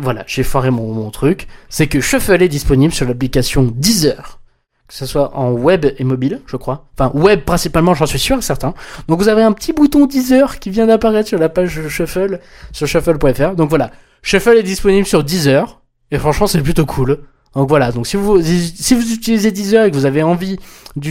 voilà, 0.01 0.23
j'ai 0.29 0.45
foiré 0.45 0.71
mon, 0.71 0.95
mon 0.95 1.11
truc, 1.11 1.49
c'est 1.69 1.89
que 1.89 2.01
Shuffle 2.01 2.41
est 2.41 2.49
disponible 2.49 2.95
sur 2.95 3.05
l'application 3.05 3.65
Deezer. 3.65 4.39
Que 4.87 4.95
ce 4.95 5.07
soit 5.07 5.37
en 5.37 5.51
web 5.51 5.85
et 5.99 6.05
mobile, 6.05 6.41
je 6.47 6.57
crois. 6.57 6.87
Enfin, 6.97 7.11
web 7.19 7.41
principalement, 7.41 7.95
j'en 7.95 8.07
suis 8.07 8.21
sûr 8.21 8.39
et 8.39 8.43
certain. 8.43 8.75
Donc 9.09 9.21
vous 9.21 9.29
avez 9.29 9.43
un 9.43 9.51
petit 9.51 9.73
bouton 9.73 10.07
Deezer 10.07 10.61
qui 10.61 10.71
vient 10.71 10.87
d'apparaître 10.87 11.29
sur 11.29 11.39
la 11.41 11.49
page 11.49 11.89
Shuffle, 11.89 12.39
sur 12.71 12.87
shuffle.fr. 12.87 13.57
Donc 13.57 13.71
voilà, 13.71 13.91
Shuffle 14.23 14.57
est 14.57 14.63
disponible 14.63 15.05
sur 15.05 15.25
Deezer, 15.25 15.81
et 16.13 16.19
franchement 16.19 16.47
c'est 16.47 16.63
plutôt 16.63 16.87
cool. 16.87 17.19
Donc 17.57 17.69
voilà, 17.69 17.91
donc 17.91 18.07
si 18.07 18.17
vous, 18.17 18.41
si 18.41 18.95
vous 18.95 19.13
utilisez 19.13 19.51
Deezer 19.51 19.87
et 19.87 19.91
que 19.91 19.97
vous 19.97 20.07
avez 20.07 20.23
envie 20.23 20.61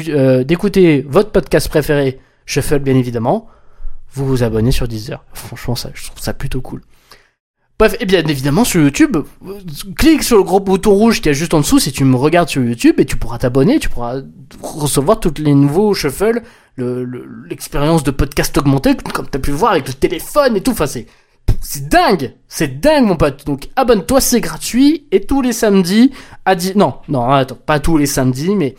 euh, 0.08 0.46
d'écouter 0.46 1.06
votre 1.10 1.32
podcast 1.32 1.68
préféré, 1.68 2.22
Shuffle 2.46 2.80
bien 2.80 2.96
évidemment, 2.96 3.48
vous 4.13 4.26
vous 4.26 4.43
abonnez 4.43 4.72
sur 4.72 4.88
Deezer. 4.88 5.24
Franchement, 5.34 5.76
ça, 5.76 5.89
je 5.93 6.06
trouve 6.06 6.19
ça 6.19 6.34
plutôt 6.34 6.62
cool. 6.62 6.82
Bref, 7.78 7.95
et 8.02 8.06
bien 8.06 8.22
évidemment 8.26 8.65
sur 8.65 8.82
YouTube, 8.82 9.15
clique 9.95 10.24
sur 10.24 10.36
le 10.36 10.43
gros 10.43 10.60
bouton 10.60 10.91
rouge 10.93 11.22
qui 11.22 11.30
est 11.30 11.34
juste 11.34 11.54
en 11.54 11.62
dessous 11.62 11.80
si 11.80 11.93
tu 11.93 12.04
me 12.04 12.17
regardes 12.17 12.50
sur 12.50 12.62
YouTube 12.62 13.00
et 13.00 13.06
tu 13.06 13.15
pourras 13.15 13.38
t'abonner, 13.38 13.80
tu 13.80 13.88
pourras 13.88 14.22
recevoir 14.62 15.22
tous 15.22 15.36
les 15.38 15.54
nouveaux 15.54 15.93
shuffle, 15.93 16.41
le- 16.76 17.06
le- 17.06 17.26
l'expérience 17.48 18.04
de 18.04 18.12
podcast 18.12 18.58
augmentée 18.58 18.98
comme 19.13 19.30
tu 19.30 19.38
as 19.38 19.39
pu 19.39 19.52
voir 19.52 19.72
avec 19.72 19.88
le 19.88 19.93
téléphone 19.93 20.58
et 20.58 20.62
tout. 20.62 20.72
Enfin, 20.72 20.88
c'est 20.88 21.06
c'est 21.62 21.88
dingue, 21.88 22.34
c'est 22.50 22.82
dingue 22.82 23.06
mon 23.06 23.15
pote. 23.15 23.45
Donc 23.45 23.69
abonne-toi, 23.78 24.19
c'est 24.19 24.41
gratuit 24.41 25.08
et 25.12 25.22
tous 25.22 25.41
les 25.41 25.54
samedis 25.54 26.12
à 26.43 26.56
10 26.56 26.76
non 26.76 26.95
non 27.08 27.30
attends 27.32 27.56
pas 27.56 27.80
tous 27.80 27.98
les 27.98 28.06
samedis 28.08 28.56
mais 28.56 28.76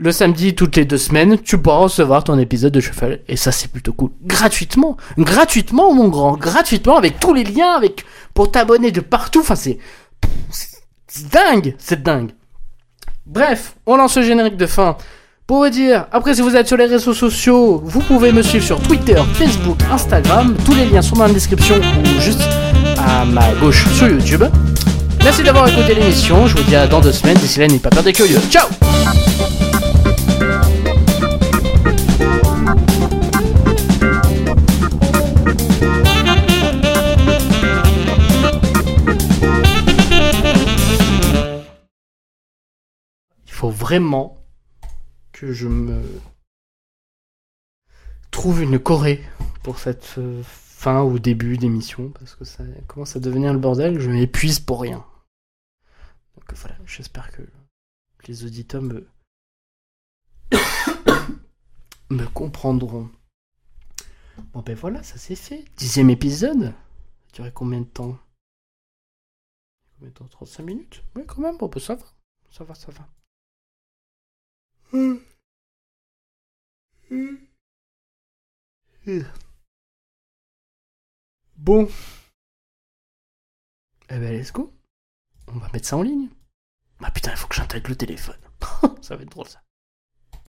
le 0.00 0.12
samedi 0.12 0.54
toutes 0.54 0.76
les 0.76 0.86
deux 0.86 0.98
semaines, 0.98 1.38
tu 1.38 1.58
pourras 1.58 1.76
recevoir 1.76 2.24
ton 2.24 2.38
épisode 2.38 2.72
de 2.72 2.80
Shuffle. 2.80 3.20
Et 3.28 3.36
ça, 3.36 3.52
c'est 3.52 3.70
plutôt 3.70 3.92
cool. 3.92 4.10
Gratuitement. 4.24 4.96
Gratuitement, 5.18 5.92
mon 5.92 6.08
grand. 6.08 6.38
Gratuitement, 6.38 6.96
avec 6.96 7.20
tous 7.20 7.34
les 7.34 7.44
liens, 7.44 7.72
avec, 7.72 8.06
pour 8.32 8.50
t'abonner 8.50 8.92
de 8.92 9.00
partout. 9.00 9.40
Enfin, 9.40 9.56
c'est, 9.56 9.78
c'est 11.06 11.28
dingue. 11.30 11.76
C'est 11.78 12.02
dingue. 12.02 12.30
Bref, 13.26 13.74
on 13.84 13.96
lance 13.96 14.16
le 14.16 14.22
générique 14.22 14.56
de 14.56 14.66
fin. 14.66 14.96
Pour 15.46 15.64
vous 15.64 15.68
dire, 15.68 16.06
après 16.12 16.34
si 16.34 16.42
vous 16.42 16.56
êtes 16.56 16.68
sur 16.68 16.76
les 16.76 16.86
réseaux 16.86 17.12
sociaux, 17.12 17.82
vous 17.84 18.00
pouvez 18.00 18.32
me 18.32 18.40
suivre 18.40 18.64
sur 18.64 18.80
Twitter, 18.80 19.20
Facebook, 19.34 19.78
Instagram. 19.90 20.56
Tous 20.64 20.74
les 20.74 20.86
liens 20.86 21.02
sont 21.02 21.16
dans 21.16 21.26
la 21.26 21.32
description 21.32 21.74
ou 21.76 22.20
juste 22.20 22.42
à 22.96 23.24
ma 23.24 23.52
gauche 23.54 23.86
sur 23.94 24.08
YouTube. 24.08 24.44
Merci 25.24 25.42
d'avoir 25.42 25.68
écouté 25.68 25.94
l'émission. 25.94 26.46
Je 26.46 26.56
vous 26.56 26.62
dis 26.62 26.76
à 26.76 26.86
dans 26.86 27.00
deux 27.00 27.12
semaines. 27.12 27.36
D'ici 27.36 27.58
là, 27.58 27.66
n'ayez 27.66 27.80
pas 27.80 27.90
peur 27.90 28.04
des 28.04 28.12
curieux. 28.12 28.38
Ciao 28.48 28.68
vraiment 43.90 44.46
que 45.32 45.52
je 45.52 45.66
me 45.66 46.00
trouve 48.30 48.62
une 48.62 48.78
Corée 48.78 49.20
pour 49.64 49.80
cette 49.80 50.14
euh, 50.18 50.44
fin 50.44 51.02
ou 51.02 51.18
début 51.18 51.58
d'émission 51.58 52.10
parce 52.10 52.36
que 52.36 52.44
ça 52.44 52.62
commence 52.86 53.16
à 53.16 53.20
devenir 53.20 53.52
le 53.52 53.58
bordel. 53.58 53.98
Je 53.98 54.08
m'épuise 54.08 54.60
pour 54.60 54.80
rien. 54.80 55.04
Donc 56.36 56.54
voilà, 56.54 56.76
j'espère 56.86 57.32
que 57.32 57.42
les 58.28 58.44
auditeurs 58.44 58.80
me 58.80 59.08
comprendront. 62.32 63.10
Bon 64.52 64.60
ben 64.60 64.76
voilà, 64.76 65.02
ça 65.02 65.18
c'est 65.18 65.34
fait. 65.34 65.64
Dixième 65.76 66.10
épisode. 66.10 66.72
Ça 67.26 67.32
durait 67.32 67.52
combien 67.52 67.80
de 67.80 67.86
temps? 67.86 68.16
Combien 69.94 70.10
de 70.10 70.14
temps? 70.14 70.28
35 70.28 70.62
minutes? 70.62 71.02
Oui 71.16 71.26
quand 71.26 71.40
même, 71.40 71.58
bon 71.58 71.66
ben 71.66 71.80
ça 71.80 71.96
va. 71.96 72.06
Ça 72.52 72.62
va, 72.62 72.76
ça 72.76 72.92
va. 72.92 73.08
Bon. 81.56 81.88
Eh 84.08 84.18
ben, 84.18 84.32
let's 84.32 84.52
go. 84.52 84.72
On 85.46 85.58
va 85.58 85.68
mettre 85.72 85.86
ça 85.86 85.96
en 85.96 86.02
ligne. 86.02 86.28
Ah 87.00 87.10
putain, 87.10 87.30
il 87.30 87.36
faut 87.36 87.46
que 87.46 87.54
j'intègre 87.54 87.90
le 87.90 87.96
téléphone. 87.96 88.40
ça 89.02 89.16
va 89.16 89.22
être 89.22 89.30
drôle 89.30 89.46
ça. 89.46 89.62